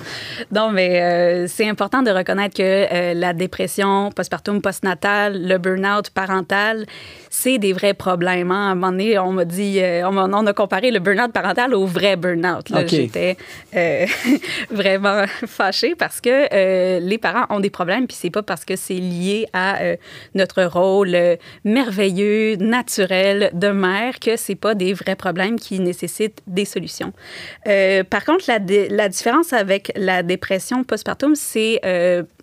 [0.51, 6.11] non, mais euh, c'est important de reconnaître que euh, la dépression postpartum, postnatal, le burn-out
[6.11, 6.85] parental,
[7.31, 8.51] c'est des vrais problèmes.
[8.51, 8.71] Hein.
[8.71, 12.17] À un moment donné, on m'a dit, on, a comparé le burn-out parental au vrai
[12.17, 12.73] burn-out.
[13.05, 13.37] J'étais
[13.75, 14.07] euh,
[14.71, 18.77] vraiment fâchée parce que euh, les parents ont des problèmes, puis c'est pas parce que
[18.77, 19.97] c'est lié à euh,
[20.35, 21.17] notre rôle
[21.65, 27.13] merveilleux, naturel de mère que c'est pas des vrais problèmes qui nécessitent des solutions.
[27.65, 28.59] par contre, la,
[28.91, 31.81] la, différence avec la dépression postpartum, c'est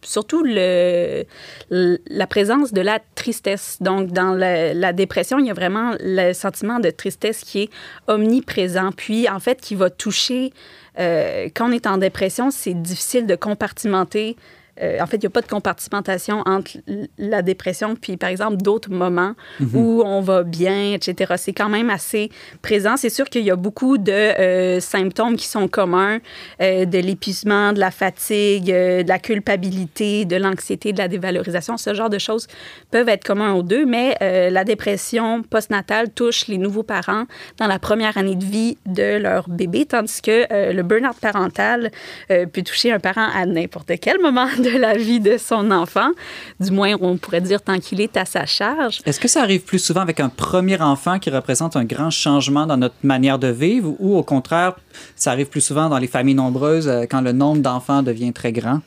[0.04, 1.26] surtout le,
[1.70, 3.78] la présence de la tristesse.
[3.82, 7.70] Donc, dans la, dépression, il y a vraiment le sentiment de tristesse qui est
[8.08, 10.54] omniprésent, puis en fait qui va toucher
[11.00, 14.36] euh, quand on est en dépression, c'est difficile de compartimenter
[14.82, 16.72] euh, en fait, il n'y a pas de compartimentation entre
[17.18, 19.76] la dépression puis, par exemple, d'autres moments mhm.
[19.76, 21.34] où on va bien, etc.
[21.38, 22.30] C'est quand même assez
[22.62, 22.98] présent.
[22.98, 26.20] C'est sûr qu'il y a beaucoup de euh, symptômes qui sont communs,
[26.62, 31.78] euh, de l'épuisement, de la fatigue, de la culpabilité, de l'anxiété, de la dévalorisation.
[31.78, 32.48] Ce genre de choses
[32.90, 37.26] peuvent être communs aux deux, mais la dépression postnatale touche les nouveaux parents
[37.58, 41.92] dans la première année de vie de leur bébé, tandis que le burn-out parental
[42.28, 46.12] peut toucher un parent à n'importe quel moment de la vie de son enfant.
[46.60, 49.02] Du moins, on pourrait dire tant qu'il est à sa charge.
[49.06, 52.66] Est-ce que ça arrive plus souvent avec un premier enfant qui représente un grand changement
[52.66, 54.76] dans notre manière de vivre ou au contraire,
[55.16, 58.52] ça arrive plus souvent dans les familles nombreuses euh, quand le nombre d'enfants devient très
[58.52, 58.82] grand?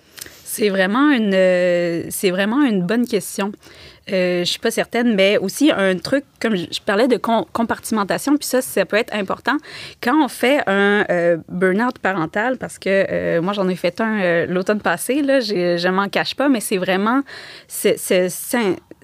[0.44, 3.50] C'est vraiment une, euh, c'est vraiment une bonne question.
[4.12, 8.46] Euh, je suis pas certaine, mais aussi un truc, comme je, parlais de compartimentation, puis
[8.46, 9.56] ça, ça peut être important.
[10.02, 14.20] Quand on fait un euh, burn-out parental, parce que euh, moi, j'en ai fait un
[14.20, 17.22] euh, l'automne passé, là, je m'en cache pas, mais c'est vraiment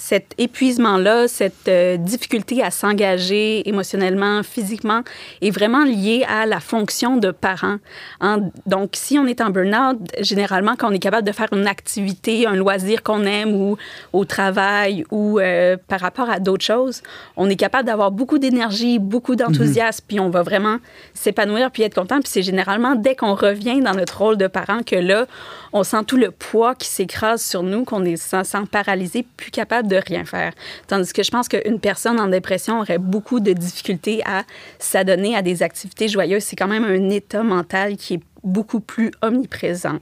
[0.01, 5.03] cet épuisement-là, cette euh, difficulté à s'engager émotionnellement, physiquement,
[5.43, 7.77] est vraiment lié à la fonction de parent.
[8.23, 8.41] Hein.
[8.67, 12.47] Donc, si on est en burn-out, généralement, quand on est capable de faire une activité,
[12.47, 13.77] un loisir qu'on aime ou
[14.15, 17.03] au travail ou euh, par rapport à d'autres choses,
[17.37, 20.79] on est capable d'avoir beaucoup d'énergie, beaucoup d'enthousiasme, puis on va vraiment
[21.13, 22.21] s'épanouir puis être content.
[22.21, 25.27] Puis c'est généralement dès qu'on revient dans notre rôle de parent que là,
[25.75, 29.51] on sent tout le poids qui s'écrase sur nous, qu'on est sent, sent paralysé, plus
[29.51, 30.53] capable de rien faire.
[30.87, 34.45] Tandis que je pense qu'une personne en dépression aurait beaucoup de difficultés à
[34.79, 36.45] s'adonner à des activités joyeuses.
[36.45, 39.99] C'est quand même un état mental qui est beaucoup plus omniprésent.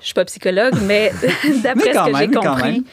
[0.00, 1.12] Je suis pas psychologue, mais
[1.62, 2.84] d'après ce que j'ai compris,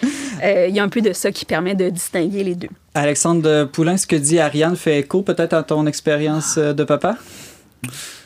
[0.43, 2.69] euh, il y a un peu de ça qui permet de distinguer les deux.
[2.93, 7.17] Alexandre Poulain, ce que dit Ariane fait écho peut-être à ton expérience euh, de papa?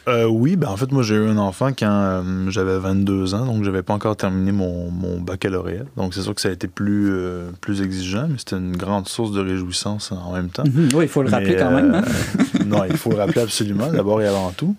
[0.08, 3.46] Euh, oui, ben en fait, moi, j'ai eu un enfant quand euh, j'avais 22 ans,
[3.46, 5.86] donc j'avais pas encore terminé mon, mon baccalauréat.
[5.96, 9.08] Donc, c'est sûr que ça a été plus, euh, plus exigeant, mais c'était une grande
[9.08, 10.63] source de réjouissance en même temps.
[10.66, 10.89] Mhm.
[10.94, 11.96] oui, il faut le rappeler quand même.
[11.96, 12.04] Hein.
[12.66, 14.76] non, il faut le rappeler absolument, d'abord et avant tout.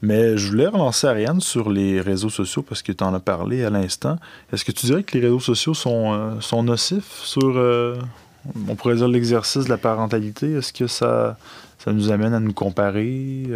[0.00, 3.64] Mais je voulais relancer Ariane sur les réseaux sociaux parce que tu en as parlé
[3.64, 4.18] à l'instant.
[4.52, 7.62] Est-ce que tu dirais que les réseaux sociaux sont, sont nocifs sur,
[8.68, 10.54] on pourrait dire, l'exercice de la parentalité?
[10.54, 11.36] Est-ce que ça,
[11.78, 13.46] ça nous amène à nous comparer?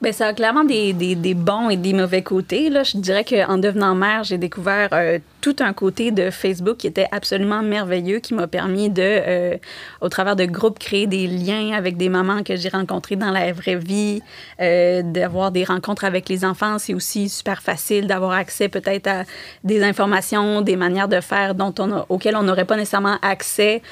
[0.00, 2.70] Bien, ça a clairement des, des, des, bons et des mauvais côtés.
[2.70, 2.84] Là.
[2.84, 7.08] Je dirais qu'en devenant mère, j'ai découvert euh, tout un côté de Facebook qui était
[7.10, 9.56] absolument merveilleux, qui m'a permis de, euh,
[10.00, 13.52] au travers de groupes, créer des liens avec des mamans que j'ai rencontrées dans la
[13.52, 14.22] vraie vie,
[14.60, 16.78] euh, d'avoir des rencontres avec les enfants.
[16.78, 19.24] C'est aussi super facile d'avoir accès peut-être à
[19.64, 23.82] des informations, des manières de faire dont on a, auxquelles on n'aurait pas nécessairement accès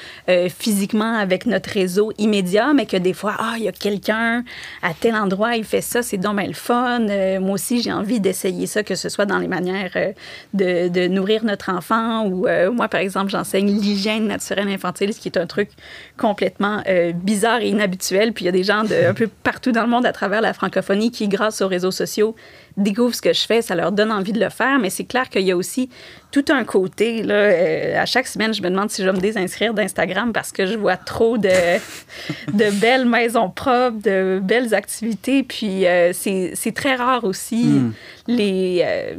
[0.57, 4.45] physiquement avec notre réseau immédiat, mais que des fois, ah, il y a quelqu'un
[4.81, 6.99] à tel endroit, il fait ça, c'est donc le fun.
[7.39, 9.91] moi aussi, j'ai envie d'essayer ça, que ce soit dans les manières
[10.53, 15.19] de, de nourrir notre enfant ou euh, moi, par exemple, j'enseigne l'hygiène naturelle infantile, ce
[15.19, 15.69] qui est un truc
[16.17, 18.33] complètement euh, bizarre et inhabituel.
[18.33, 20.53] Puis il y a des gens un peu partout dans le monde à travers la
[20.53, 22.35] francophonie qui, grâce aux réseaux sociaux,
[22.77, 25.29] découvrent ce que je fais, ça leur donne envie de le faire, mais c'est clair
[25.29, 25.89] qu'il y a aussi
[26.31, 27.23] tout un côté.
[27.23, 30.51] Là, euh, à chaque semaine, je me demande si je vais me désinscrire d'Instagram parce
[30.51, 31.49] que je vois trop de,
[32.53, 35.43] de belles maisons propres, de belles activités.
[35.43, 37.93] Puis euh, c'est très rare aussi hmm.
[38.27, 39.15] Les, euh,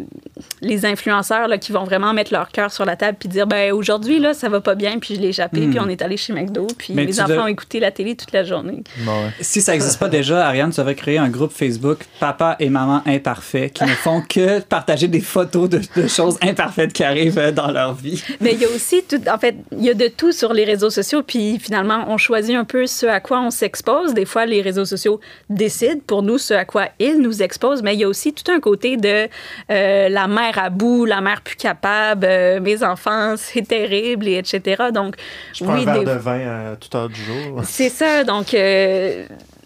[0.61, 3.73] les influenceurs là, qui vont vraiment mettre leur cœur sur la table puis dire ben
[3.73, 5.85] aujourd'hui, là, ça va pas bien, puis je l'ai échappé, puis hmm.
[5.85, 8.83] on est allé chez McDo, puis mes enfants ont écouté la télé toute la journée.
[9.41, 13.03] Si ça n'existe pas déjà, Ariane, tu avais créé un groupe Facebook Papa et Maman
[13.07, 17.71] Imparfait qui ne font que partager des photos de, de choses imparfaites qui arrivent dans
[17.71, 18.23] leur vie.
[18.41, 20.65] Mais il y a aussi, tout, en fait, il y a de tout sur les
[20.65, 24.15] réseaux sociaux, puis finalement, on choisit un peu ce à quoi on s'expose.
[24.15, 27.95] Des fois, les réseaux sociaux décident pour nous ce à quoi ils nous exposent, mais
[27.95, 29.29] il y a aussi tout un côté de
[29.71, 34.39] euh, la mère à bout, la mère plus capable, euh, mes enfants, c'est terrible, et
[34.39, 34.85] etc.
[34.93, 35.17] Donc,
[35.55, 37.61] je prends un verre de vin à toute heure du jour.
[37.65, 38.55] C'est ça, donc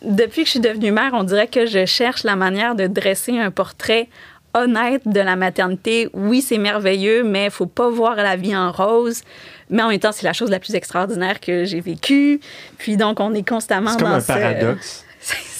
[0.04, 3.38] depuis que je suis devenue mère, on dirait que je cherche la manière de dresser
[3.38, 4.08] un portrait
[4.54, 6.08] honnête de la maternité.
[6.12, 9.22] Oui, c'est merveilleux, mais il faut pas voir la vie en rose.
[9.70, 12.40] Mais en même temps, c'est la chose la plus extraordinaire que j'ai vécue.
[12.78, 15.04] Puis donc, on est constamment comme dans un paradoxe.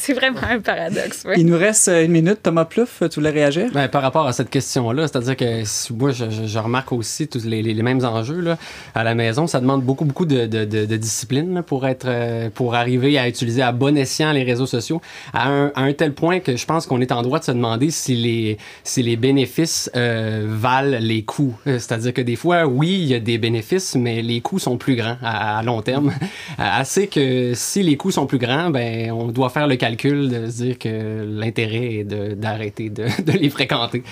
[0.05, 1.25] C'est vraiment un paradoxe.
[1.37, 2.43] Il nous reste une minute.
[2.43, 3.71] Thomas Plouffe, tu voulais réagir?
[3.73, 8.05] Ben, par rapport à cette question-là, c'est-à-dire que moi, je, remarque aussi tous les, mêmes
[8.05, 8.59] enjeux là,
[8.97, 9.47] à la maison.
[9.47, 10.47] Ça demande beaucoup, beaucoup de,
[10.97, 15.01] discipline pour, être, euh, pour arriver à utiliser à bon escient les réseaux sociaux
[15.33, 18.17] à un, tel point que je pense qu'on est en droit de se demander si
[18.17, 21.55] les, si les bénéfices euh, valent les coûts.
[21.69, 24.79] Euh, c'est-à-dire que des fois, oui, il y a des bénéfices, mais les coûts sont
[24.79, 26.13] plus grands à, long terme.
[26.59, 30.29] Assez que si les coûts sont plus grands, ben, on doit faire le calcul calcul
[30.29, 34.03] de se dire que l'intérêt est d'arrêter de, de, les fréquenter.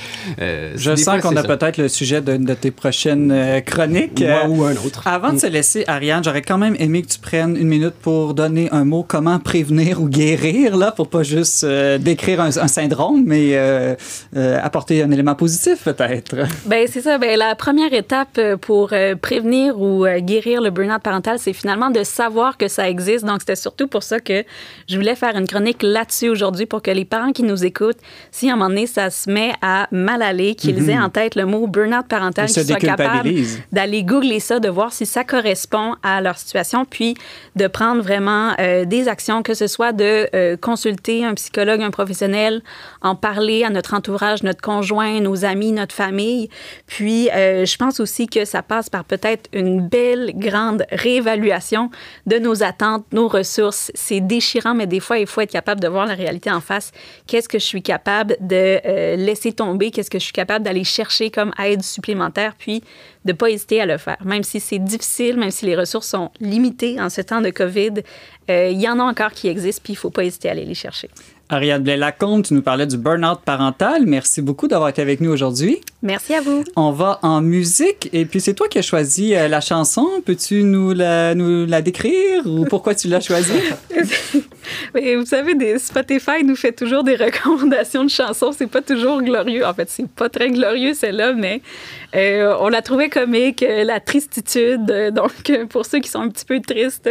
[0.41, 4.23] Euh, je sens qu'on a peut-être le sujet de, de tes prochaines euh, chroniques.
[4.49, 5.07] ou un autre.
[5.07, 8.35] Avant de se laisser, Ariane, j'aurais quand même aimé que tu prennes une minute pour
[8.35, 13.57] donner un mot comment prévenir ou guérir, là, pour pas juste décrire un, syndrome, mais
[14.37, 16.37] apporter un élément positif peut-être.
[16.67, 17.19] Ben c'est ça.
[17.19, 22.57] Ben, la première étape pour prévenir ou guérir le burn-out parental, c'est finalement de savoir
[22.57, 23.25] que ça existe.
[23.25, 24.45] Donc, c'était surtout pour ça que
[24.89, 27.99] je voulais faire une chronique là-dessus aujourd'hui pour que les parents qui nous écoutent,
[28.31, 30.91] si à un moment donné, ça se met à mal aller, qu'ils mhm.
[30.91, 33.31] aient en tête le mot burn-out parental, qu'ils soient capables
[33.73, 37.15] d'aller googler ça, de voir si ça correspond à leur situation, puis
[37.57, 41.91] de prendre vraiment euh, des actions, que ce soit de euh, consulter un psychologue, un
[41.91, 42.63] professionnel,
[43.03, 46.49] en parler à notre entourage, notre conjoint, nos amis, notre famille.
[46.87, 51.91] Puis, euh, je pense aussi que ça passe par peut-être une belle, grande réévaluation
[52.27, 53.91] de nos attentes, nos ressources.
[53.95, 56.93] C'est déchirant, mais des fois, il faut être capable de voir la réalité en face.
[57.27, 59.91] Qu'est-ce que je suis capable de euh, laisser tomber?
[59.91, 62.55] Qu'est-ce que je suis capable d'aller chercher comme aide supplémentaire?
[62.59, 62.83] Puis,
[63.25, 64.17] de ne pas hésiter à le faire.
[64.25, 68.03] Même si c'est difficile, même si les ressources sont limitées en ce temps de COVID,
[68.51, 70.53] euh, il y en a encore qui existent, puis il ne faut pas hésiter à
[70.53, 71.11] aller les chercher.
[71.53, 74.07] Ariane Blais-Lacombe, tu nous parlais du burn-out parental.
[74.07, 75.81] Merci beaucoup d'avoir été avec nous aujourd'hui.
[76.01, 76.63] Merci à vous.
[76.77, 78.09] On va en musique.
[78.13, 80.09] Et puis, c'est toi qui as choisi euh, la chanson.
[80.25, 83.61] Peux-tu nous la, nous la décrire ou pourquoi tu l'as choisie?
[84.95, 88.53] vous savez, des Spotify nous fait toujours des recommandations de chansons.
[88.53, 89.67] C'est pas toujours glorieux.
[89.67, 91.63] En fait, c'est pas très glorieux, celle-là, mais
[92.15, 93.65] euh, on l'a trouvé comique.
[93.65, 94.87] Euh, la tristitude.
[95.13, 97.11] Donc, pour ceux qui sont un petit peu tristes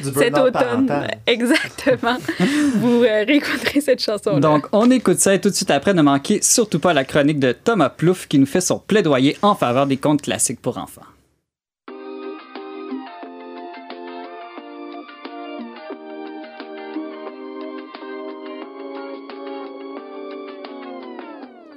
[0.00, 1.08] cet automne.
[1.26, 2.18] Exactement.
[2.76, 4.38] vous réécouterez cette chanson.
[4.38, 7.38] Donc, on écoute ça et tout de suite après, ne manquez surtout pas la chronique
[7.38, 11.02] de Thomas Plouffe qui nous fait son plaidoyer en faveur des contes classiques pour enfants.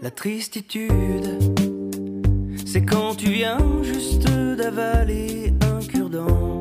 [0.04, 1.40] La tristitude,
[2.66, 4.28] c'est quand tu viens juste
[4.58, 6.60] d'avaler un cure-dent.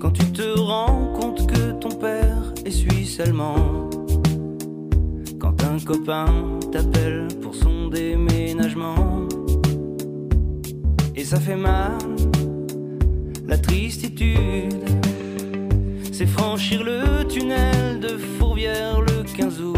[0.00, 1.31] Quand tu te rends compte
[5.38, 6.26] quand un copain
[6.72, 9.28] t'appelle pour son déménagement.
[11.14, 11.98] Et ça fait mal,
[13.46, 14.74] la tristitude.
[16.12, 19.76] C'est franchir le tunnel de Fourvière le 15 août.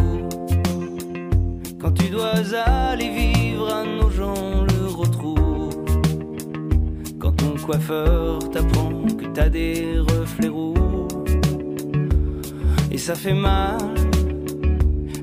[1.78, 5.84] Quand tu dois aller vivre à nos gens le retrouve.
[7.18, 10.83] Quand ton coiffeur t'apprend que t'as des reflets roux.
[12.94, 13.76] Et ça fait mal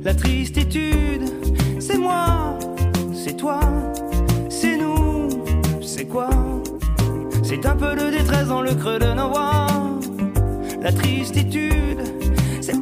[0.04, 1.24] la tristitude,
[1.80, 2.60] c'est moi,
[3.14, 3.62] c'est toi,
[4.50, 5.30] c'est nous,
[5.82, 6.30] c'est quoi?
[7.42, 9.68] C'est un peu de détresse dans le creux de nos voix.
[10.82, 12.02] La tristitude,
[12.60, 12.76] c'est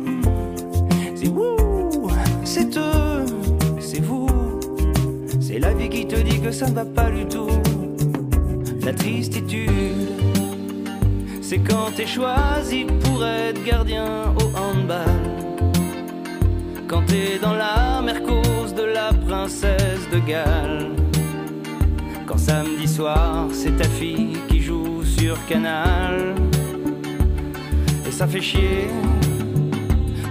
[1.14, 2.10] c'est vous,
[2.44, 3.26] c'est eux,
[3.80, 4.26] c'est vous.
[5.40, 7.52] C'est la vie qui te dit que ça ne va pas du tout.
[8.84, 10.10] La tristitude,
[11.44, 14.34] c'est quand t'es choisi pour être gardien
[16.88, 20.92] quand t'es dans la mercose de la princesse de Galles.
[22.26, 26.36] Quand samedi soir, c'est ta fille qui joue sur Canal.
[28.08, 28.88] Et ça fait chier,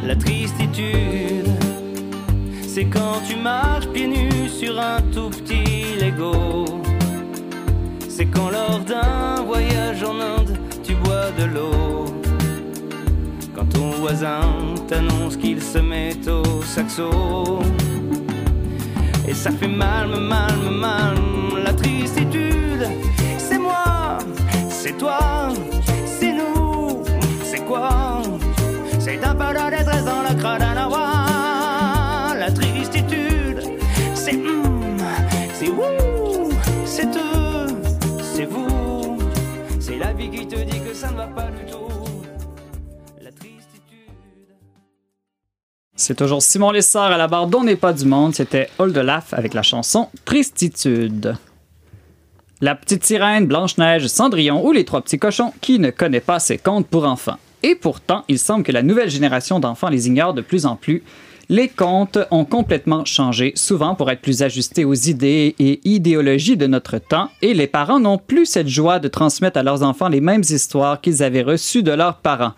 [0.04, 1.50] la tristitude.
[2.66, 6.64] C'est quand tu marches pieds nus sur un tout petit Lego.
[8.08, 12.17] C'est quand lors d'un voyage en Inde, tu bois de l'eau
[13.98, 14.40] voisin
[14.86, 17.58] t'annonce qu'il se met au saxo.
[19.26, 21.16] Et ça fait mal, mal, mal,
[21.64, 22.86] la tristitude.
[23.36, 24.18] C'est moi,
[24.70, 25.48] c'est toi,
[26.06, 27.02] c'est nous,
[27.44, 28.22] c'est quoi?
[28.98, 30.34] C'est un peu de détresse dans la
[32.30, 33.62] à La tristitude,
[34.14, 34.98] c'est hum,
[35.54, 36.50] c'est vous,
[36.84, 37.66] c'est eux,
[38.22, 39.18] c'est vous.
[39.80, 41.87] C'est la vie qui te dit que ça ne va pas du tout.
[46.00, 48.32] C'est toujours Simon Lessard à la barre d'On n'est pas du monde.
[48.32, 51.36] C'était Oldelaf avec la chanson Tristitude.
[52.60, 56.56] La petite sirène, Blanche-Neige, Cendrillon ou les trois petits cochons, qui ne connaît pas ces
[56.56, 57.36] contes pour enfants?
[57.64, 61.02] Et pourtant, il semble que la nouvelle génération d'enfants les ignore de plus en plus.
[61.48, 66.68] Les contes ont complètement changé, souvent pour être plus ajustés aux idées et idéologies de
[66.68, 70.20] notre temps, et les parents n'ont plus cette joie de transmettre à leurs enfants les
[70.20, 72.52] mêmes histoires qu'ils avaient reçues de leurs parents.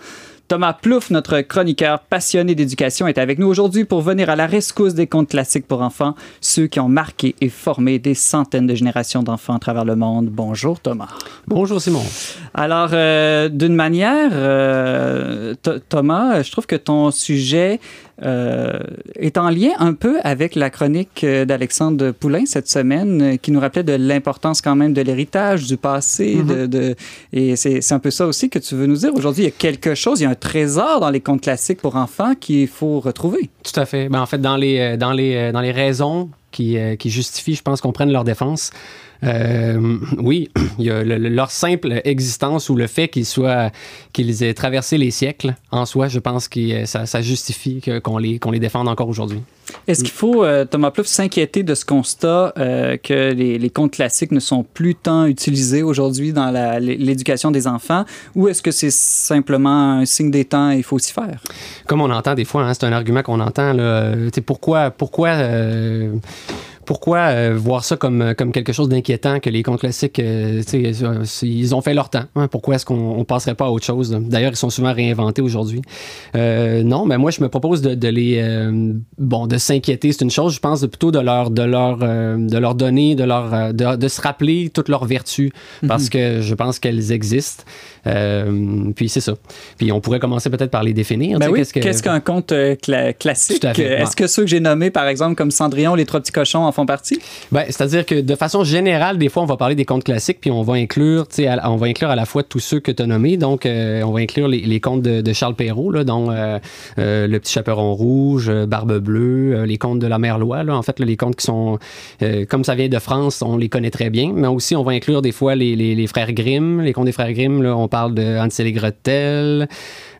[0.51, 4.94] Thomas Plouffe, notre chroniqueur passionné d'éducation, est avec nous aujourd'hui pour venir à la rescousse
[4.94, 9.22] des contes classiques pour enfants, ceux qui ont marqué et formé des centaines de générations
[9.22, 10.26] d'enfants à travers le monde.
[10.26, 11.11] Bonjour Thomas.
[11.46, 12.03] Bonjour Simon.
[12.53, 15.55] Alors, euh, d'une manière, euh,
[15.88, 17.78] Thomas, je trouve que ton sujet
[18.22, 18.80] euh,
[19.14, 23.84] est en lien un peu avec la chronique d'Alexandre Poulain cette semaine, qui nous rappelait
[23.84, 26.36] de l'importance quand même de l'héritage, du passé.
[26.36, 26.66] Mm-hmm.
[26.66, 26.96] de,
[27.32, 29.14] et c'est un peu ça aussi que tu veux nous dire.
[29.14, 31.80] Aujourd'hui, il y a quelque chose, il y a un trésor dans les contes classiques
[31.80, 33.51] pour enfants qu'il faut retrouver.
[33.62, 34.09] Tout à fait.
[34.09, 37.80] Ben, en fait, dans les, dans les, dans les raisons qui, qui justifient, je pense
[37.80, 38.72] qu'on prenne leur défense,
[39.22, 43.70] euh, oui, il y a leur simple existence ou le fait qu'ils soient
[44.12, 48.38] qu'ils aient traversé les siècles en soi, je pense que ça, ça justifie qu'on les,
[48.38, 49.41] qu'on les défende encore aujourd'hui.
[49.87, 54.33] Est-ce qu'il faut, euh, Thomas Plouffe, s'inquiéter de ce constat euh, que les, contes classiques
[54.33, 56.51] ne sont plus tant utilisés aujourd'hui dans
[56.81, 58.05] l'éducation des enfants
[58.35, 61.41] ou est-ce que c'est simplement un signe des temps et il faut s'y faire?
[61.87, 63.73] Comme on entend des fois, hein, c'est un argument qu'on entend.
[63.73, 64.14] Là,
[64.45, 66.12] pourquoi, pourquoi euh,
[66.91, 70.61] pourquoi euh, voir ça comme, euh, comme quelque chose d'inquiétant que les contes classiques, euh,
[70.72, 72.24] ils ont fait leur temps?
[72.34, 72.49] Hein?
[72.49, 74.11] Pourquoi est-ce qu'on ne passerait pas à autre chose?
[74.11, 75.82] D'ailleurs, ils sont souvent réinventés aujourd'hui.
[76.34, 78.43] non, mais moi, je me propose de, les.
[79.18, 80.53] bon, de s'inquiéter, c'est une chose.
[80.53, 84.68] Je pense plutôt de leur, de leur, de leur donner, de, leur, de, se rappeler
[84.74, 85.53] toutes leurs vertus,
[85.86, 86.11] parce mhm.
[86.11, 87.62] que je pense qu'elles existent.
[88.05, 89.34] Puis c'est ça.
[89.78, 91.38] Puis on pourrait commencer peut-être par les définir.
[91.38, 92.53] Ben oui, qu'est-ce qu'un conte
[93.18, 93.64] classique?
[93.64, 96.72] Est-ce que ceux que j'ai nommés, par exemple, comme Cendrillon, Les Trois Petits Cochons, en
[96.86, 97.20] partie?
[97.53, 100.51] Ben, c'est-à-dire que de façon générale, des fois, on va parler des contes classiques, puis
[100.51, 101.26] on va inclure,
[101.64, 103.36] on va inclure à la fois tous ceux que tu as nommés.
[103.36, 106.59] Donc, euh, on va inclure les, contes de, Charles Perrault, là, dont euh,
[106.98, 110.62] euh, Le Petit Chaperon Rouge, Barbe Bleue, les contes de la Mère Loi.
[110.62, 111.78] Là, en fait, les contes qui sont,
[112.48, 114.32] comme ça vient de France, on les connaît très bien.
[114.34, 116.80] Mais aussi, on va inclure des fois les, les, frères Grimm.
[116.80, 119.68] Les contes des frères Grimm, là, on parle de Hansel et Gretel.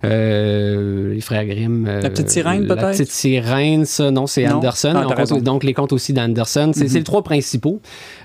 [0.03, 1.85] Euh, les frères Grimm.
[1.87, 2.83] la petite sirène, peut-être?
[2.83, 4.95] La petite sirène, ça, non, c'est Anderson.
[4.97, 6.73] Ah, donc, les contes aussi d'Anderson.
[6.75, 7.81] C'est les trois principaux.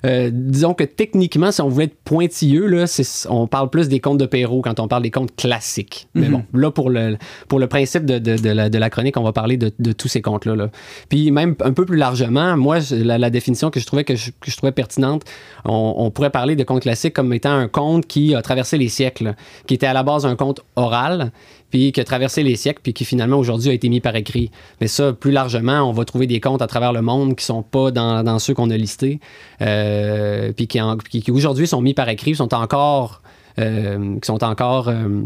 [0.05, 2.85] Euh, disons que techniquement, si on voulait être pointilleux, là,
[3.29, 6.07] on parle plus des contes de Perrault quand on parle des contes classiques.
[6.13, 6.31] Mais mhm.
[6.31, 7.17] bon, là, pour le,
[7.47, 10.07] pour le principe de, de, la, de la, chronique, on va parler de, de tous
[10.07, 10.55] ces contes-là.
[10.55, 10.69] Là.
[11.09, 14.31] Puis même un peu plus largement, moi, la, la définition que je trouvais, que je,
[14.31, 15.23] que je trouvais pertinente,
[15.65, 18.89] on, on, pourrait parler de contes classiques comme étant un conte qui a traversé les
[18.89, 19.35] siècles,
[19.67, 21.31] qui était à la base un conte oral,
[21.69, 24.51] puis qui a traversé les siècles, puis qui finalement aujourd'hui a été mis par écrit.
[24.81, 27.63] Mais ça, plus largement, on va trouver des contes à travers le monde qui sont
[27.63, 29.19] pas dans, ceux qu'on a listés,
[29.61, 30.79] euh, puis qui,
[31.21, 33.21] qui, aujourd'hui sont mis par écrit, sont encore,
[33.59, 35.23] euh, qui sont encore euh,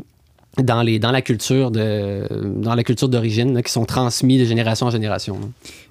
[0.63, 4.87] dans, les, dans la culture de dans la culture d'origine qui sont transmis de génération
[4.87, 5.39] en génération.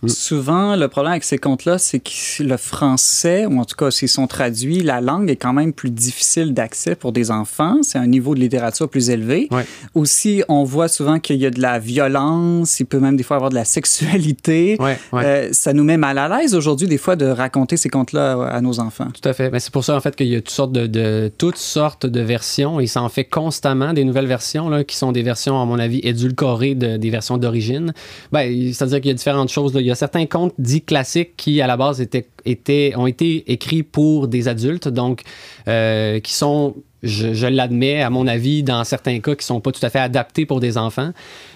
[0.03, 0.09] Mm.
[0.09, 4.09] Souvent, le problème avec ces contes-là, c'est que le français, ou en tout cas s'ils
[4.09, 7.79] sont traduits, la langue est quand même plus difficile d'accès pour des enfants.
[7.83, 9.49] C'est un niveau de littérature plus élevé.
[9.95, 13.37] Aussi, on voit souvent qu'il y a de la violence, il peut même des fois
[13.37, 14.79] avoir de la sexualité.
[15.15, 18.61] Euh, ça nous met mal à l'aise aujourd'hui, des fois, de raconter ces contes-là à
[18.61, 19.09] nos enfants.
[19.21, 19.51] Tout à fait.
[19.51, 22.07] Mais c'est pour ça, en fait, qu'il y a toutes sortes de, de toutes sortes
[22.07, 25.65] de versions et ça en fait constamment des nouvelles versions qui sont des versions, à
[25.65, 27.93] mon avis, édulcorées de, des versions d'origine.
[28.33, 29.73] Ben, C'est-à-dire qu'il y a différentes choses.
[29.75, 33.83] Il y a certains contes dits classiques qui, à la base, étaient, ont été écrits
[33.83, 35.23] pour des adultes, donc
[35.69, 39.85] euh, qui sont je, l'admets, à mon avis, dans certains cas qui sont pas tout
[39.85, 41.11] à fait adaptés pour des enfants.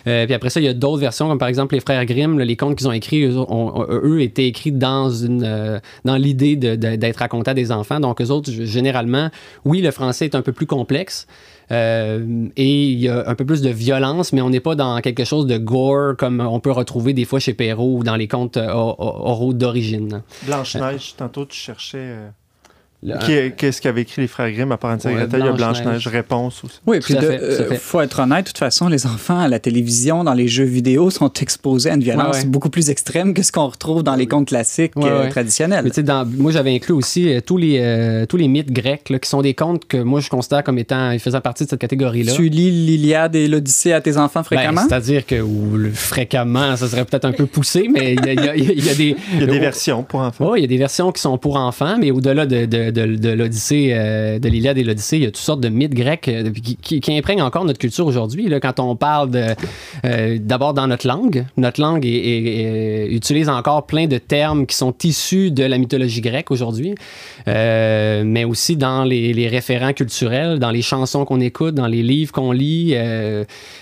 [0.06, 2.38] Euh, puis après ça, il y a d'autres versions, comme par exemple les frères Grimm,
[2.38, 7.16] les contes qu'ils ont écrits, eux, ont, eux étaient écrits dans euh, dans l'idée d'être
[7.16, 8.00] racontés à des enfants.
[8.00, 9.30] Donc, eux autres, généralement,
[9.64, 11.26] oui, le français est un peu plus complexe,
[11.72, 15.00] euh, et il y a un peu plus de violence, mais on n'est pas dans
[15.00, 18.28] quelque chose de gore comme on peut retrouver des fois chez Perrault ou dans les
[18.28, 20.22] contes euh, oraux d'origine.
[20.42, 22.14] Blanche-Neige, tantôt tu cherchais.
[23.56, 25.12] Qu'est-ce qu'avaient écrit les frères Grimm à part entière?
[25.12, 26.78] il y a Blanche-Neige, réponse aussi.
[26.86, 30.24] Oui, puis il euh, faut être honnête, de toute façon, les enfants à la télévision,
[30.24, 33.66] dans les jeux vidéo, sont exposés à une violence beaucoup plus extrême que ce qu'on
[33.66, 35.84] retrouve dans les contes classiques euh, traditionnels.
[35.84, 39.42] Mais dans, moi, j'avais inclus aussi euh, tous, les, tous les mythes grecs, qui sont
[39.42, 42.32] des contes que moi, je considère comme étant, ils faisaient partie de cette catégorie-là.
[42.32, 44.82] Tu lis l'Iliade et l'Odyssée à tes enfants ben, fréquemment?
[44.88, 49.16] C'est-à-dire que ou, fréquemment, ça serait peut-être un peu poussé, mais il y, a, des...
[49.34, 50.52] Il y a des versions pour enfants.
[50.52, 53.30] Oui, il y a des versions qui sont pour enfants, mais au-delà de, de, de
[53.30, 56.50] l'Odyssée, euh, de l'Iliade et l'Odyssée, il y a toutes sortes de mythes grecs euh,
[56.50, 58.52] qui, qui, imprègnent encore notre culture aujourd'hui.
[58.60, 59.30] Quand on parle
[60.04, 65.50] euh, d'abord dans notre langue, notre langue utilise encore plein de termes qui sont issus
[65.50, 66.94] de la mythologie grecque aujourd'hui,
[67.46, 72.52] mais aussi dans les, référents culturels, dans les chansons qu'on écoute, dans les livres qu'on
[72.52, 72.94] lit.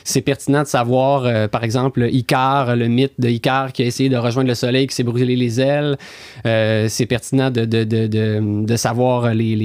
[0.05, 4.17] c'est pertinent de savoir, par exemple, Icare, le mythe de Icare qui a essayé de
[4.17, 5.97] rejoindre le soleil, qui s'est brûlé les ailes.
[6.45, 9.57] c'est pertinent de savoir avoir les,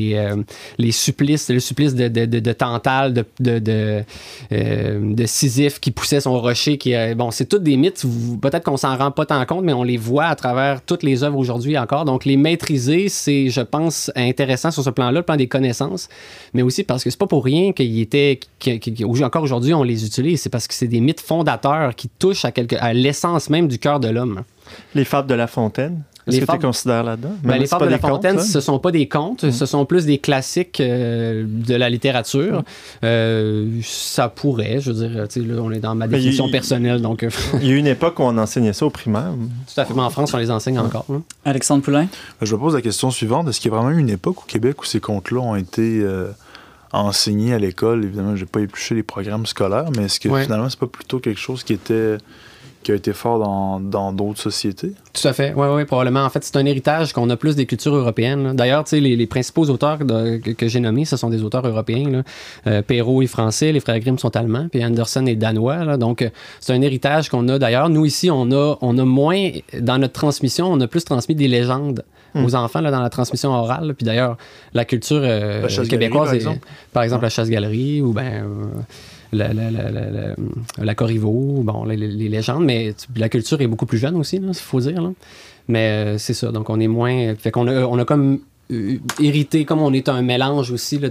[0.78, 4.04] les, supplices, le supplice de, de, de, de
[5.16, 6.78] de Sisyphe qui poussait son rocher.
[6.78, 8.06] Qui, bon, c'est tous des mythes.
[8.42, 11.24] Peut-être qu'on s'en rend pas tant compte, mais on les voit à travers toutes les
[11.24, 12.06] œuvres aujourd'hui encore.
[12.06, 16.10] Donc, les maîtriser, c'est, je pense, intéressant sur ce plan-là, le plan des connaissances,
[16.54, 18.40] mais aussi parce que c'est pas pour rien qu'il était,
[19.24, 20.42] encore aujourd'hui, on les utilise.
[20.42, 24.00] C'est parce que c'est des mythes fondateurs qui touchent à, à l'essence même du cœur
[24.00, 24.44] de l'homme.
[24.94, 26.04] Les fables de La Fontaine.
[26.28, 27.34] Est-ce que tu considères là-dedans?
[27.44, 29.52] Ben, les fables de La Fontaine, ce ce sont pas des contes, mm.
[29.52, 32.60] ce sont plus des classiques euh, de la littérature.
[32.60, 32.64] Mm.
[33.04, 37.02] Euh, ça pourrait, je veux dire, là, on est dans ma définition personnelle.
[37.02, 37.24] Donc...
[37.24, 37.30] Euh,
[37.62, 39.34] il y a eu une époque où on enseignait ça au primaire.
[39.74, 41.06] Tout à fait, mais en France, on les enseigne encore.
[41.12, 41.22] Hein.
[41.44, 42.08] Alexandre Poulain?
[42.40, 43.48] Ben, je me pose la question suivante.
[43.48, 46.04] Est-ce qu'il y a vraiment eu une époque au Québec où ces contes-là ont été
[46.92, 48.04] enseignés à l'école?
[48.04, 51.20] Évidemment, je n'ai pas épluché les programmes scolaires, mais est-ce que finalement, c'est pas plutôt
[51.20, 52.18] quelque chose qui était
[52.86, 53.40] qui a été fort
[53.80, 54.92] dans d'autres sociétés.
[55.12, 56.24] Tout à fait, oui, oui, probablement.
[56.24, 58.54] En fait, c'est un héritage qu'on a plus des cultures européennes.
[58.54, 62.22] D'ailleurs, les, les principaux auteurs que, j'ai nommés, ce sont des auteurs européens.
[62.68, 65.98] Euh, Perrault est français, les frères Grimm sont allemands, puis Anderson est danois.
[65.98, 66.30] Donc, euh,
[66.60, 67.58] c'est un héritage qu'on a.
[67.58, 71.34] D'ailleurs, nous ici, on a, on a moins, dans notre transmission, on a plus transmis
[71.34, 72.04] des légendes
[72.36, 72.46] hmm.
[72.46, 73.96] aux enfants là, dans la transmission orale.
[73.96, 74.38] Puis d'ailleurs,
[74.76, 76.60] la culture euh, québécoise, par exemple,
[76.94, 78.46] par exemple la chasse-galerie ou ben
[79.38, 80.36] la, la, la,
[80.78, 84.80] la Corriveau, bon, les, légendes, mais la culture est beaucoup plus jeune aussi, il faut
[84.80, 85.12] dire.
[85.68, 87.36] Mais euh, c'est ça, donc on est moins.
[87.36, 88.40] Fait qu'on on a comme
[89.20, 91.08] hérité, comme on est un mélange aussi de,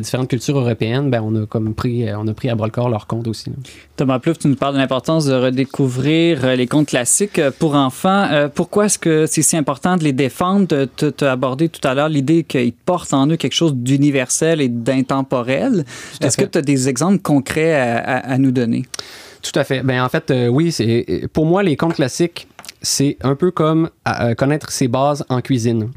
[0.00, 2.72] différentes cultures européennes, ben on a comme pris, euh, on a pris à bras le
[2.72, 3.52] corps leur contes aussi.
[3.96, 8.48] Thomas Plouf, tu nous parles de l'importance de redécouvrir euh, les contes classiques pour enfants.
[8.54, 10.86] pourquoi est-ce que c'est si important de les défendre?
[10.96, 14.68] Tu as abordé tout à l'heure l'idée qu'ils portent en eux quelque chose d'universel et
[14.68, 15.84] d'intemporel.
[16.20, 18.84] Est-ce que tu as des exemples concrets à, nous donner?
[19.42, 19.82] Tout à fait.
[19.82, 22.48] Ben, en fait, oui, c'est pour moi, les contes classiques,
[22.82, 23.90] c'est un peu comme
[24.36, 25.90] connaître ses bases en cuisine.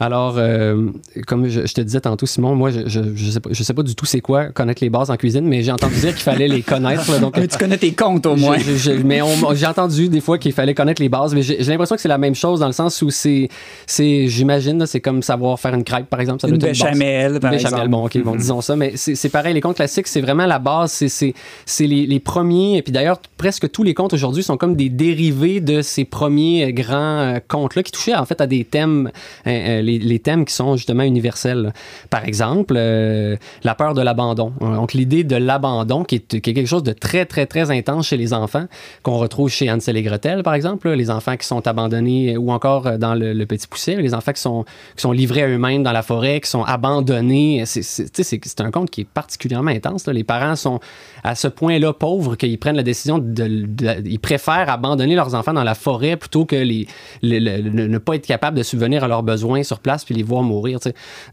[0.00, 0.90] Alors, euh,
[1.26, 3.94] comme je, te disais tantôt, Simon, moi, je, je, sais, pas, je sais pas du
[3.94, 6.62] tout c'est quoi connaître les bases en cuisine, mais j'ai entendu dire qu'il fallait les
[6.62, 7.20] connaître.
[7.20, 8.56] donc, mais tu connais tes comptes au moins.
[9.04, 9.20] mais
[9.54, 12.18] j'ai entendu des fois qu'il fallait connaître les bases, mais j'ai l'impression que c'est la
[12.18, 13.48] même chose dans le sens où c'est,
[13.88, 16.40] j'imagine, c'est comme savoir faire une crêpe, par exemple.
[16.40, 17.88] Ça une béchamel, par béchamel, exemple.
[17.88, 18.38] bon, ok, bon, mm-hmm.
[18.38, 22.20] disons ça, mais c'est pareil, les contes classiques, c'est vraiment la base, c'est les, les
[22.20, 26.04] premiers, et puis d'ailleurs, presque tous les contes aujourd'hui sont comme des dérivés de ces
[26.04, 29.10] premiers grands euh, contes-là qui touchaient en fait à des thèmes
[29.46, 31.72] euh, les, thèmes qui sont justement universels.
[32.10, 34.52] Par exemple, euh, la peur de l'abandon.
[34.60, 38.32] Donc, l'idée de l'abandon, qui est, quelque chose de très, très, très intense chez les
[38.32, 38.66] enfants,
[39.02, 42.86] qu'on retrouve chez Hansel et Gretel, par exemple, les enfants qui sont abandonnés, ou encore
[42.86, 44.64] euh, dans le, Petit Pousset, les enfants qui sont,
[44.96, 47.64] qui sont livrés à eux-mêmes dans la forêt, qui sont abandonnés.
[47.66, 50.06] C'est un conte qui est particulièrement intense.
[50.08, 50.80] Les parents sont
[51.22, 55.64] à ce point-là pauvres qu'ils prennent la décision de, Ils préfèrent abandonner leurs enfants dans
[55.64, 56.86] la forêt plutôt que les,
[57.22, 60.78] ne pas être capables de subvenir à leurs besoins place puis les voir mourir.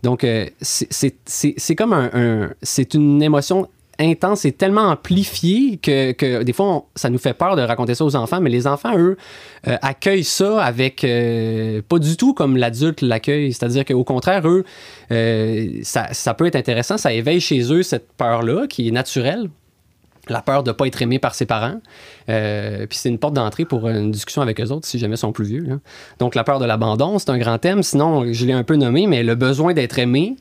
[0.03, 3.67] Donc, euh, c'est comme un, c'est une émotion
[3.99, 8.15] intense et tellement amplifiée que, des fois, ça nous fait peur de raconter ça aux
[8.15, 9.17] enfants, mais les enfants, eux,
[9.67, 13.53] euh, accueillent ça avec euh, pas du tout comme l'adulte l'accueille.
[13.53, 14.65] C'est-à-dire qu'au contraire, eux,
[15.83, 19.49] ça, ça, peut être intéressant, ça éveille chez eux cette peur-là qui est naturelle
[20.29, 21.79] la peur de ne pas être aimé par ses parents.
[22.29, 25.19] Euh, puis c'est une porte d'entrée pour une discussion avec eux autres si jamais ils
[25.19, 25.79] sont plus vieux.
[26.19, 27.83] Donc la peur de l'abandon, c'est un grand thème.
[27.83, 30.35] Sinon, je l'ai un peu nommé, mais le besoin d'être aimé,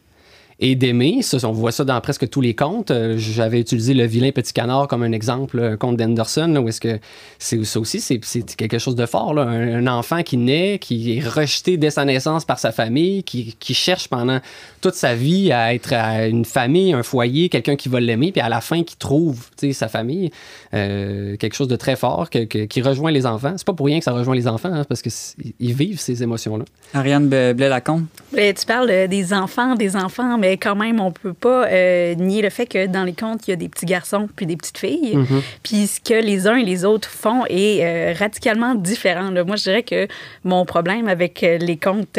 [0.60, 1.20] et d'aimer.
[1.42, 2.90] On voit ça dans presque tous les contes.
[2.90, 6.80] Euh, j'avais utilisé le vilain petit canard comme un exemple, un conte d'Henderson, où est-ce
[6.80, 6.98] que
[7.38, 8.18] c'est ça aussi, c'est
[8.56, 9.38] quelque chose de fort.
[9.38, 14.08] Un, enfant qui naît, qui est rejeté dès sa naissance par sa famille, qui, cherche
[14.08, 14.40] pendant
[14.82, 18.42] toute sa vie à être à une famille, un foyer, quelqu'un qui va l'aimer, puis
[18.42, 20.30] à la fin qui trouve sa famille,
[20.74, 23.54] euh, quelque chose de très fort qui rejoint les enfants.
[23.56, 26.64] C'est pas pour rien que ça rejoint les enfants, hein, parce qu'ils vivent ces émotions-là.
[26.92, 28.04] Ariane Blais-Lacombe.
[28.34, 32.50] Tu parles des enfants, des enfants, mais quand même, on peut pas euh, nier le
[32.50, 35.16] fait que dans les contes, il y a des petits garçons puis des petites filles.
[35.16, 35.42] Mm-hmm.
[35.62, 39.30] Puis ce que les uns et les autres font est euh, radicalement différent.
[39.30, 40.06] Moi, je dirais que
[40.44, 42.18] mon problème avec euh, les contes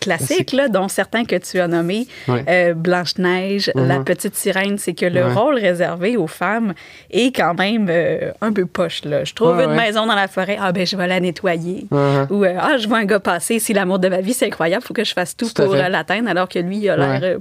[0.00, 2.06] classiques, là, dont certains que tu as nommés,
[2.76, 4.04] Blanche-Neige, La mm-hmm.
[4.04, 6.74] Petite Sirène, c'est que le rôle réservé aux femmes
[7.10, 7.90] est quand même
[8.40, 9.04] un peu poche.
[9.04, 9.24] Là.
[9.24, 11.86] Je trouve une maison dans la forêt, ah ben je vais la nettoyer.
[11.90, 12.26] Uh-huh.
[12.30, 14.86] Ou ah, je vois un gars passer, si l'amour de ma vie, c'est incroyable, il
[14.86, 17.38] faut que je fasse tout, pour l'atteindre, alors que lui, il a l'air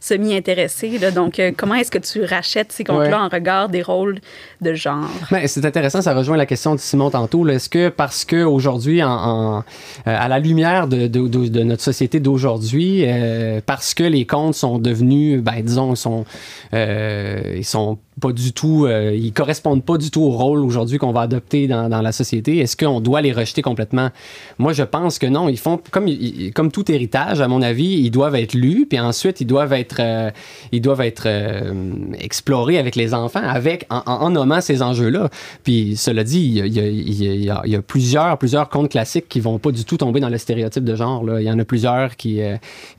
[0.00, 0.98] semi-intéressé.
[1.14, 4.18] Donc, euh, comment est-ce que tu rachètes ces contes-là en regard des rôles
[4.60, 5.08] de genre?
[5.30, 7.46] Ben, c'est intéressant, ça rejoint la question de Simon tantôt.
[7.48, 9.62] Est-ce que parce qu'aujourd'hui, en, euh,
[10.04, 15.42] à la lumière de, de, notre société d'aujourd'hui, euh, parce que les contes sont devenus,
[15.42, 16.24] ben, disons, sont,
[16.72, 21.12] ils sont pas du tout, euh, ils correspondent pas du tout au rôle aujourd'hui qu'on
[21.12, 22.58] va adopter dans, dans la société.
[22.58, 24.10] Est-ce qu'on doit les rejeter complètement?
[24.58, 25.48] Moi, je pense que non.
[25.48, 26.08] Ils font comme
[26.54, 29.96] comme tout héritage, à mon avis, ils doivent être lus, puis ensuite ils doivent être
[30.00, 30.30] euh,
[30.72, 31.72] ils doivent être euh,
[32.18, 35.30] explorés avec les enfants, avec en, en nommant ces enjeux-là.
[35.64, 39.96] Puis cela dit, il y a, plusieurs plusieurs contes classiques qui vont pas du tout
[39.96, 41.24] tomber dans le stéréotype de genre.
[41.24, 41.40] Là.
[41.40, 42.40] Il y en a plusieurs qui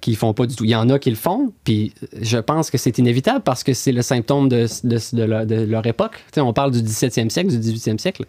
[0.02, 0.64] qui font pas du tout.
[0.64, 3.74] Il y en a qui le font, puis je pense que c'est inévitable parce que
[3.74, 4.66] c'est le symptôme de,
[5.12, 6.24] de, leur, de leur époque.
[6.34, 8.26] sais, on parle du 17e siècle, du 18e siècle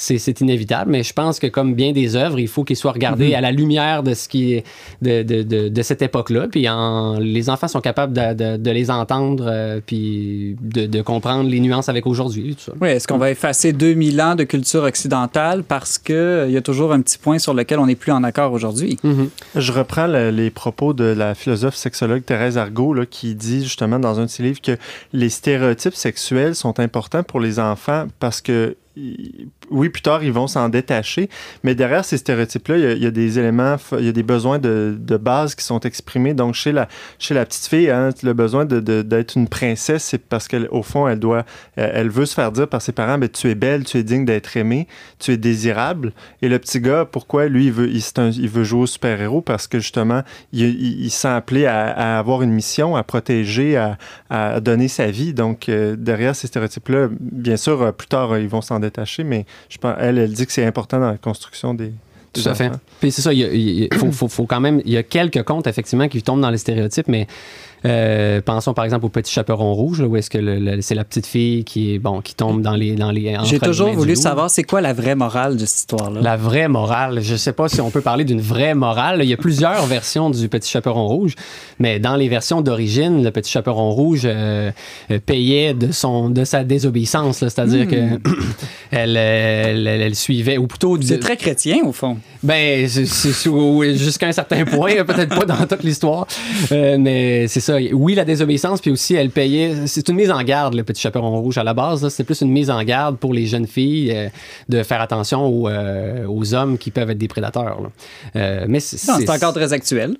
[0.00, 0.90] c'est inévitable.
[0.90, 3.38] Mais je pense que comme bien des œuvres, il faut qu'ils soient regardés -hmm.
[3.38, 4.64] à la lumière de ce qui est
[5.02, 6.48] de, de, de, de cette époque-là.
[6.50, 11.88] Puis en, les enfants sont capables de, les entendre, euh, puis de, comprendre les nuances
[11.88, 12.56] avec aujourd'hui.
[12.80, 16.62] Oui, est-ce qu'on va effacer 2000 ans de culture occidentale parce qu'il euh, y a
[16.62, 18.92] toujours un petit point sur lequel on n'est plus en accord aujourd'hui?
[19.02, 19.28] -hmm.
[19.66, 23.98] Je reprends le, les propos de la philosophe sexologue Thérèse Argot là, qui dit justement
[23.98, 24.76] dans un de ses livres que
[25.12, 28.76] les stéréotypes sexuels sont importants pour les enfants parce que
[29.70, 31.28] oui, plus tard, ils vont s'en détacher,
[31.62, 34.96] mais derrière ces stéréotypes-là, il, y a des éléments, il y a des besoins de,
[35.20, 36.34] base qui sont exprimés.
[36.34, 36.88] Donc, chez la,
[37.18, 41.18] chez la petite fille, hein, le besoin d'être une princesse, c'est parce qu'au fond, elle
[41.18, 41.44] doit,
[41.76, 44.24] elle veut se faire dire par ses parents, mais tu es belle, tu es digne
[44.24, 44.88] d'être aimée,
[45.18, 46.12] tu es désirable.
[46.42, 49.42] Et le petit gars, pourquoi lui, il veut, jouer au super-héros?
[49.42, 50.22] Parce que justement,
[50.52, 53.76] il, il, sent appelé à, à, avoir une mission, à protéger,
[54.30, 55.34] à, donner sa vie.
[55.34, 58.89] Donc, euh, derrière ces stéréotypes-là, bien sûr, plus tard, ils vont s'en détacher,
[59.24, 59.46] mais
[59.98, 61.92] elle, elle dit que c'est important dans la construction des.
[62.32, 62.70] Tout à fait.
[63.00, 64.80] Puis c'est ça, il, il faut, faut, faut, quand même.
[64.84, 67.26] Il y a quelques contes, effectivement, qui tombent dans les stéréotypes, mais
[67.86, 71.26] euh, pensons par exemple au petit chaperon rouge, là, où est-ce que c'est la petite
[71.26, 73.36] fille qui est bon, qui tombe dans les dans les.
[73.44, 76.20] J'ai toujours voulu savoir c'est quoi la vraie morale de cette histoire-là?
[76.20, 79.20] La vraie morale, je sais pas si on peut parler d'une vraie morale.
[79.22, 81.34] Il y a plusieurs versions du petit chaperon rouge,
[81.78, 84.70] mais dans les versions d'origine, le petit chaperon rouge euh,
[85.24, 87.88] payait de son de sa désobéissance, c'est-à-dire mmh.
[87.88, 88.30] que
[88.90, 91.00] elle, elle, elle, suivait ou plutôt.
[91.00, 92.18] C'est très chrétien au fond.
[92.42, 96.26] Ben jusqu'à un certain point, peut-être pas dans toute l'histoire,
[96.72, 97.76] euh, mais c'est ça.
[97.92, 99.86] Oui, la désobéissance, puis aussi, elle payait.
[99.86, 102.08] C'est une mise en garde, le petit chaperon rouge à la base.
[102.08, 104.28] C'est plus une mise en garde pour les jeunes filles euh,
[104.68, 107.78] de faire attention aux, euh, aux, hommes qui peuvent être des prédateurs.
[108.36, 110.16] Euh, mais c'est encore très actuel.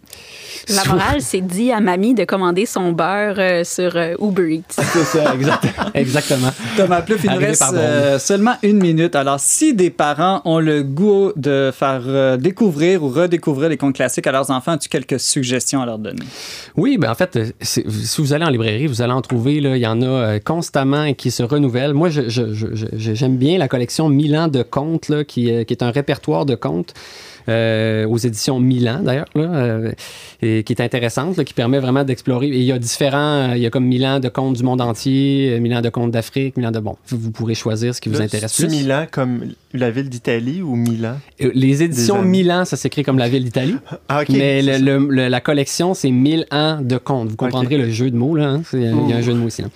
[0.68, 4.82] La morale, c'est dit à mamie de commander son beurre euh, sur Uber Eats.
[4.92, 5.90] C'est ça, exactement.
[5.94, 6.50] exactement.
[6.76, 7.64] Thomas Plouf, il nous reste
[8.18, 9.14] seulement une minute.
[9.14, 11.89] Alors, si des parents ont le goût de faire
[12.38, 16.22] découvrir ou redécouvrir les contes classiques à leurs enfants, as-tu quelques suggestions à leur donner?
[16.76, 17.82] Oui, ben en fait, si
[18.18, 21.30] vous allez en librairie, vous allez en trouver, il y en a euh, constamment qui
[21.30, 21.94] se renouvellent.
[21.94, 26.54] Moi, j'aime bien la collection Milan de contes, là, qui, qui est un répertoire de
[26.54, 26.94] contes
[27.50, 29.92] euh, aux éditions Milan d'ailleurs, euh,
[30.40, 32.46] et qui est intéressante, là, qui permet vraiment d'explorer.
[32.46, 35.58] Et il y a différents, il y a comme Milan de contes du monde entier,
[35.60, 36.96] Milan de contes d'Afrique, Milan de bon.
[37.08, 38.68] Vous, vous, pourrez choisir ce qui là, vous intéresse plus.
[38.68, 41.16] Milan comme la ville d'Italie ou Milan?
[41.42, 43.76] Euh, Les éditions Milan, ça s'écrit comme la ville d'Italie.
[44.08, 47.28] Ah, okay, mais le, le, le, la collection, c'est 1000 ans de contes.
[47.28, 47.84] Vous comprendrez okay.
[47.84, 48.48] le jeu de mots, là.
[48.48, 48.62] Hein?
[48.72, 49.62] Il y a un jeu de mots ici.
[49.62, 49.68] Là.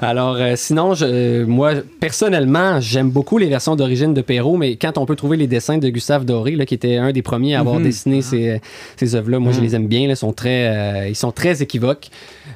[0.00, 4.98] Alors, euh, sinon, je, moi, personnellement, j'aime beaucoup les versions d'origine de Perrault, mais quand
[4.98, 7.60] on peut trouver les dessins de Gustave Doré, là, qui était un des premiers à
[7.60, 7.84] avoir mm -hmm.
[7.84, 8.60] dessiné ces,
[8.96, 10.08] ces œuvres-là, moi, mm je les aime bien.
[10.08, 12.08] Là, sont très, euh, ils sont très équivoques.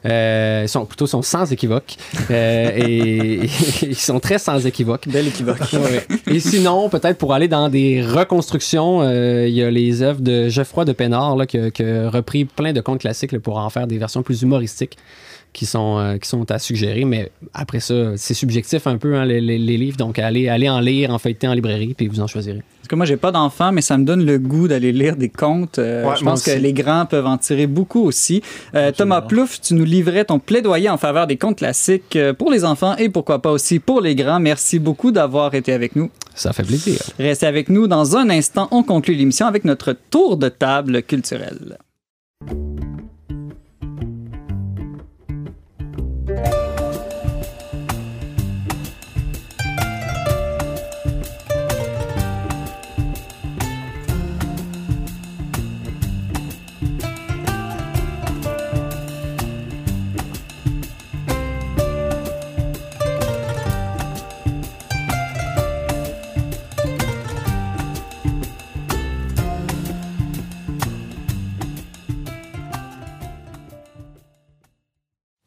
[0.04, 1.96] Euh, ils sont plutôt sont sans équivoque
[2.30, 3.50] euh, et, et,
[3.82, 5.09] ils sont très sans équivoque.
[5.09, 5.59] Belle équivoque.
[5.72, 6.07] ouais.
[6.26, 10.48] Et sinon, peut-être pour aller dans des reconstructions, euh, il y a les œuvres de
[10.48, 13.70] Geoffroy de Pénard là, qui, qui a repris plein de contes classiques là, pour en
[13.70, 14.96] faire des versions plus humoristiques
[15.57, 17.07] qui sont, euh, qui sont à suggérer.
[17.07, 19.96] Mais après ça, c'est subjectif un peu, hein, les, les, les, livres.
[19.96, 22.62] Donc, allez, allez en lire, en feuilleter en librairie, puis vous en choisirez.
[22.80, 25.30] Parce que moi, j'ai pas d'enfant, mais ça me donne le goût d'aller lire des
[25.30, 25.78] contes.
[25.78, 28.42] Euh, ouais, je pense que les grands peuvent en tirer beaucoup aussi.
[28.74, 32.66] Euh, Thomas Plouffe, tu nous livrais ton plaidoyer en faveur des contes classiques pour les
[32.66, 34.40] enfants et pourquoi pas aussi pour les grands.
[34.40, 36.11] Merci beaucoup d'avoir été avec nous.
[36.34, 37.00] Ça fait plaisir.
[37.18, 37.86] Restez avec nous.
[37.86, 41.78] Dans un instant, on conclut l'émission avec notre tour de table culturel.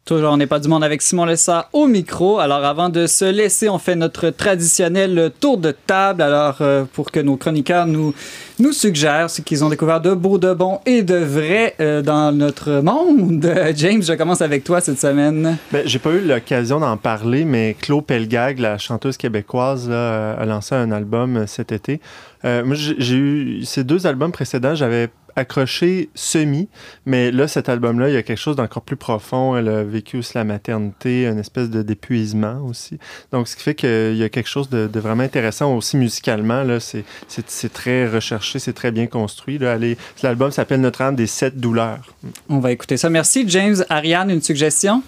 [0.10, 2.40] Toujours, on n'est pas du monde avec Simon Lessa au micro.
[2.40, 6.24] Alors, avant de se laisser, on fait notre traditionnel tour de table.
[6.24, 8.16] Alors, euh, pour que nos chroniqueurs nous,
[8.58, 12.32] nous suggèrent ce qu'ils ont découvert de beau, de bon et de vrai euh, dans
[12.32, 13.54] notre monde.
[13.76, 15.60] James, je commence avec toi cette semaine.
[15.72, 20.74] Ben, j'ai pas eu l'occasion d'en parler, mais Claude Pelgag, la chanteuse québécoise, a lancé
[20.74, 22.02] un album cet été.
[22.46, 26.68] Euh, moi, j'ai eu ces deux albums précédents, j'avais accroché semi,
[27.06, 29.58] mais là, cet album-là, il y a quelque chose d'encore plus profond.
[29.58, 33.00] Elle a vécu aussi la maternité, une espèce de d'épuisement aussi.
[33.32, 36.64] Donc, ce qui fait qu'il y a quelque chose de, vraiment intéressant aussi musicalement.
[36.64, 39.58] Là, c'est, c'est, très recherché, c'est très bien construit.
[39.58, 39.78] Là.
[40.24, 42.14] l'album s'appelle Notre âme des sept douleurs.
[42.50, 43.10] On va écouter ça.
[43.10, 43.84] Merci, James.
[43.90, 45.04] Ariane, une suggestion?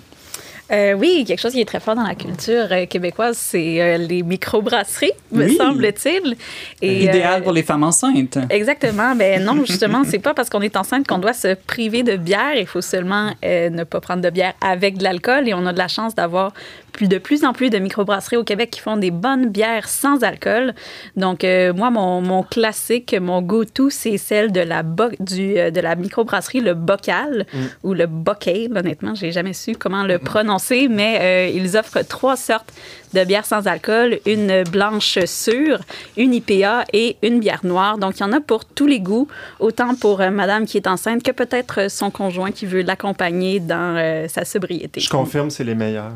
[0.72, 3.98] Euh, oui, quelque chose qui est très fort dans la culture euh, québécoise, c'est euh,
[3.98, 6.38] les microbrasseries, me semble-t-il.
[6.82, 8.38] Idéal pour les femmes enceintes.
[8.50, 9.14] Exactement.
[9.16, 12.56] Ben non, justement, c'est pas parce qu'on est enceinte qu'on doit se priver de bière.
[12.56, 15.48] Il faut seulement ne pas prendre de bière avec de l'alcool.
[15.48, 16.54] Et on a de la chance d'avoir
[17.00, 20.74] de plus en plus de microbrasseries au Québec qui font des bonnes bières sans alcool.
[21.16, 26.62] Donc, moi, mon, mon, classique, mon go-to, c'est celle de la, du, de la microbrasserie
[26.62, 27.60] Le Bocal mm.
[27.84, 28.78] ou le Bocale.
[28.78, 32.72] Honnêtement, j'ai jamais su comment le prononcer mais euh, ils offrent trois sortes
[33.14, 35.80] de bières sans alcool, une blanche sûre,
[36.18, 37.98] une IPA et une bière noire.
[37.98, 39.28] Donc, il y en a pour tous les goûts,
[39.60, 43.96] autant pour euh, madame qui est enceinte que peut-être son conjoint qui veut l'accompagner dans
[43.98, 45.02] euh, sa sobriété.
[45.02, 46.12] Je confirme, c'est les meilleurs.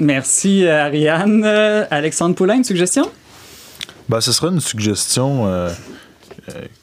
[0.00, 1.44] Merci, Ariane.
[1.90, 3.10] Alexandre Poulain, une suggestion?
[4.08, 5.68] Ben, ce sera une suggestion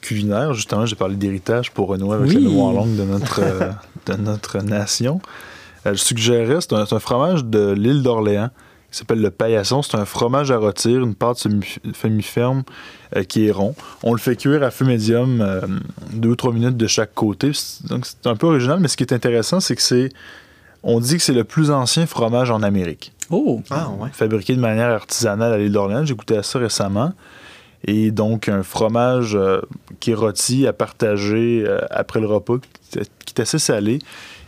[0.00, 0.54] culinaire.
[0.54, 3.40] Justement, j'ai parlé d'héritage pour renouer avec la mémoire longue de notre,
[4.06, 5.20] de notre nation.
[5.86, 8.50] Euh, je suggérais, c'est un, fromage de l'île d'Orléans
[8.92, 9.82] qui s'appelle le paillasson.
[9.82, 12.62] C'est un fromage à rôtir, une pâte semi-ferme
[13.16, 13.74] euh, qui est rond.
[14.02, 15.62] On le fait cuire à feu médium euh,
[16.12, 17.52] deux ou trois minutes de chaque côté.
[17.88, 20.10] Donc c'est un peu original, mais ce qui est intéressant, c'est que c'est.
[20.82, 23.12] On dit que c'est le plus ancien fromage en Amérique.
[23.30, 23.62] Oh!
[23.70, 24.10] Ah, ouais.
[24.12, 26.04] Fabriqué de manière artisanale à l'île d'Orléans.
[26.04, 27.12] J'ai goûté à ça récemment.
[27.84, 29.38] Et donc, un fromage
[30.00, 32.56] qui est rôti à partager après le repas,
[32.90, 34.00] qui est assez salé.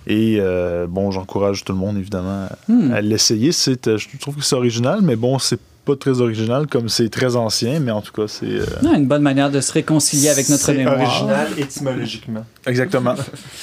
[0.06, 2.94] Et euh, bon, j'encourage tout le monde, évidemment, à hmm.
[2.98, 3.50] l'essayer.
[3.50, 7.36] Euh, je trouve que c'est original, mais bon, c'est pas très original comme c'est très
[7.36, 8.46] ancien, mais en tout cas, c'est.
[8.46, 10.96] Euh, une bonne manière de se réconcilier avec notre mémoire.
[10.98, 12.46] C'est original étymologiquement.
[12.66, 13.14] Exactement.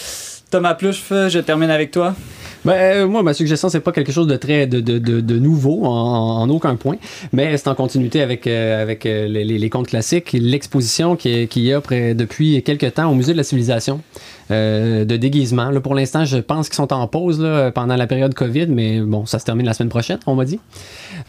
[0.52, 2.16] Thomas Plouche, je termine avec toi.
[2.64, 5.86] Ben, euh, moi, ma suggestion, c'est pas quelque chose de très de, de, de, nouveau
[5.86, 6.98] en, aucun point,
[7.34, 10.34] mais c'est en continuité avec, euh, avec euh, les, contes classiques.
[10.34, 11.82] L'exposition qui, qui y a
[12.14, 14.02] depuis quelques temps au Musée de la Civilisation
[14.50, 15.70] de déguisement.
[15.70, 19.00] Là, pour l'instant, je pense qu'ils sont en pause là, pendant la période COVID, mais
[19.00, 20.60] bon, ça se termine la semaine prochaine, on m'a dit.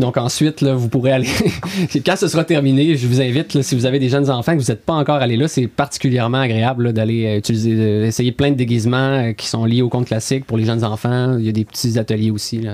[0.01, 1.29] Donc ensuite, là, vous pourrez aller.
[2.05, 4.73] Quand ce sera terminé, je vous invite, si vous avez des jeunes enfants que vous
[4.73, 9.47] n'êtes pas encore allés là, c'est particulièrement agréable d'aller utiliser, essayer plein de déguisements qui
[9.47, 12.31] sont liés au conte classique pour les jeunes enfants il y a des petits ateliers
[12.31, 12.67] aussi.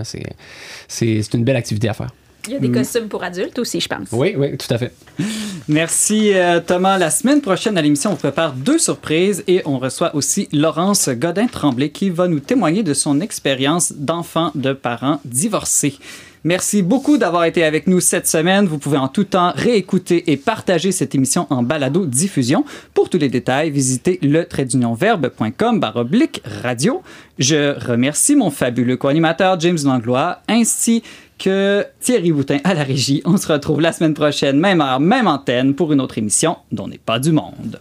[0.89, 2.11] C'est une belle activité à faire.
[2.49, 4.09] Il y a des costumes pour adultes aussi, je pense.
[4.11, 4.93] Oui, oui, tout à fait.
[5.69, 6.97] Merci euh, Thomas.
[6.97, 11.91] La semaine prochaine à l'émission, on prépare deux surprises et on reçoit aussi Laurence Godin-Tremblay
[11.91, 15.99] qui va nous témoigner de son expérience d'enfant de parents divorcés.
[16.49, 18.65] Merci beaucoup d'avoir été avec nous cette semaine.
[18.65, 22.65] Vous pouvez en tout temps réécouter et partager cette émission en balado diffusion.
[22.95, 27.03] Pour tous les détails, visitez le tradeunionverbe.com baroblique radio.
[27.39, 31.03] Je remercie mon fabuleux co-animateur James Langlois ainsi
[31.39, 33.21] que Thierry Boutin à la régie.
[33.27, 36.89] On se retrouve la semaine prochaine, même heure, même antenne, pour une autre émission dont
[36.89, 37.79] n'est pas du monde.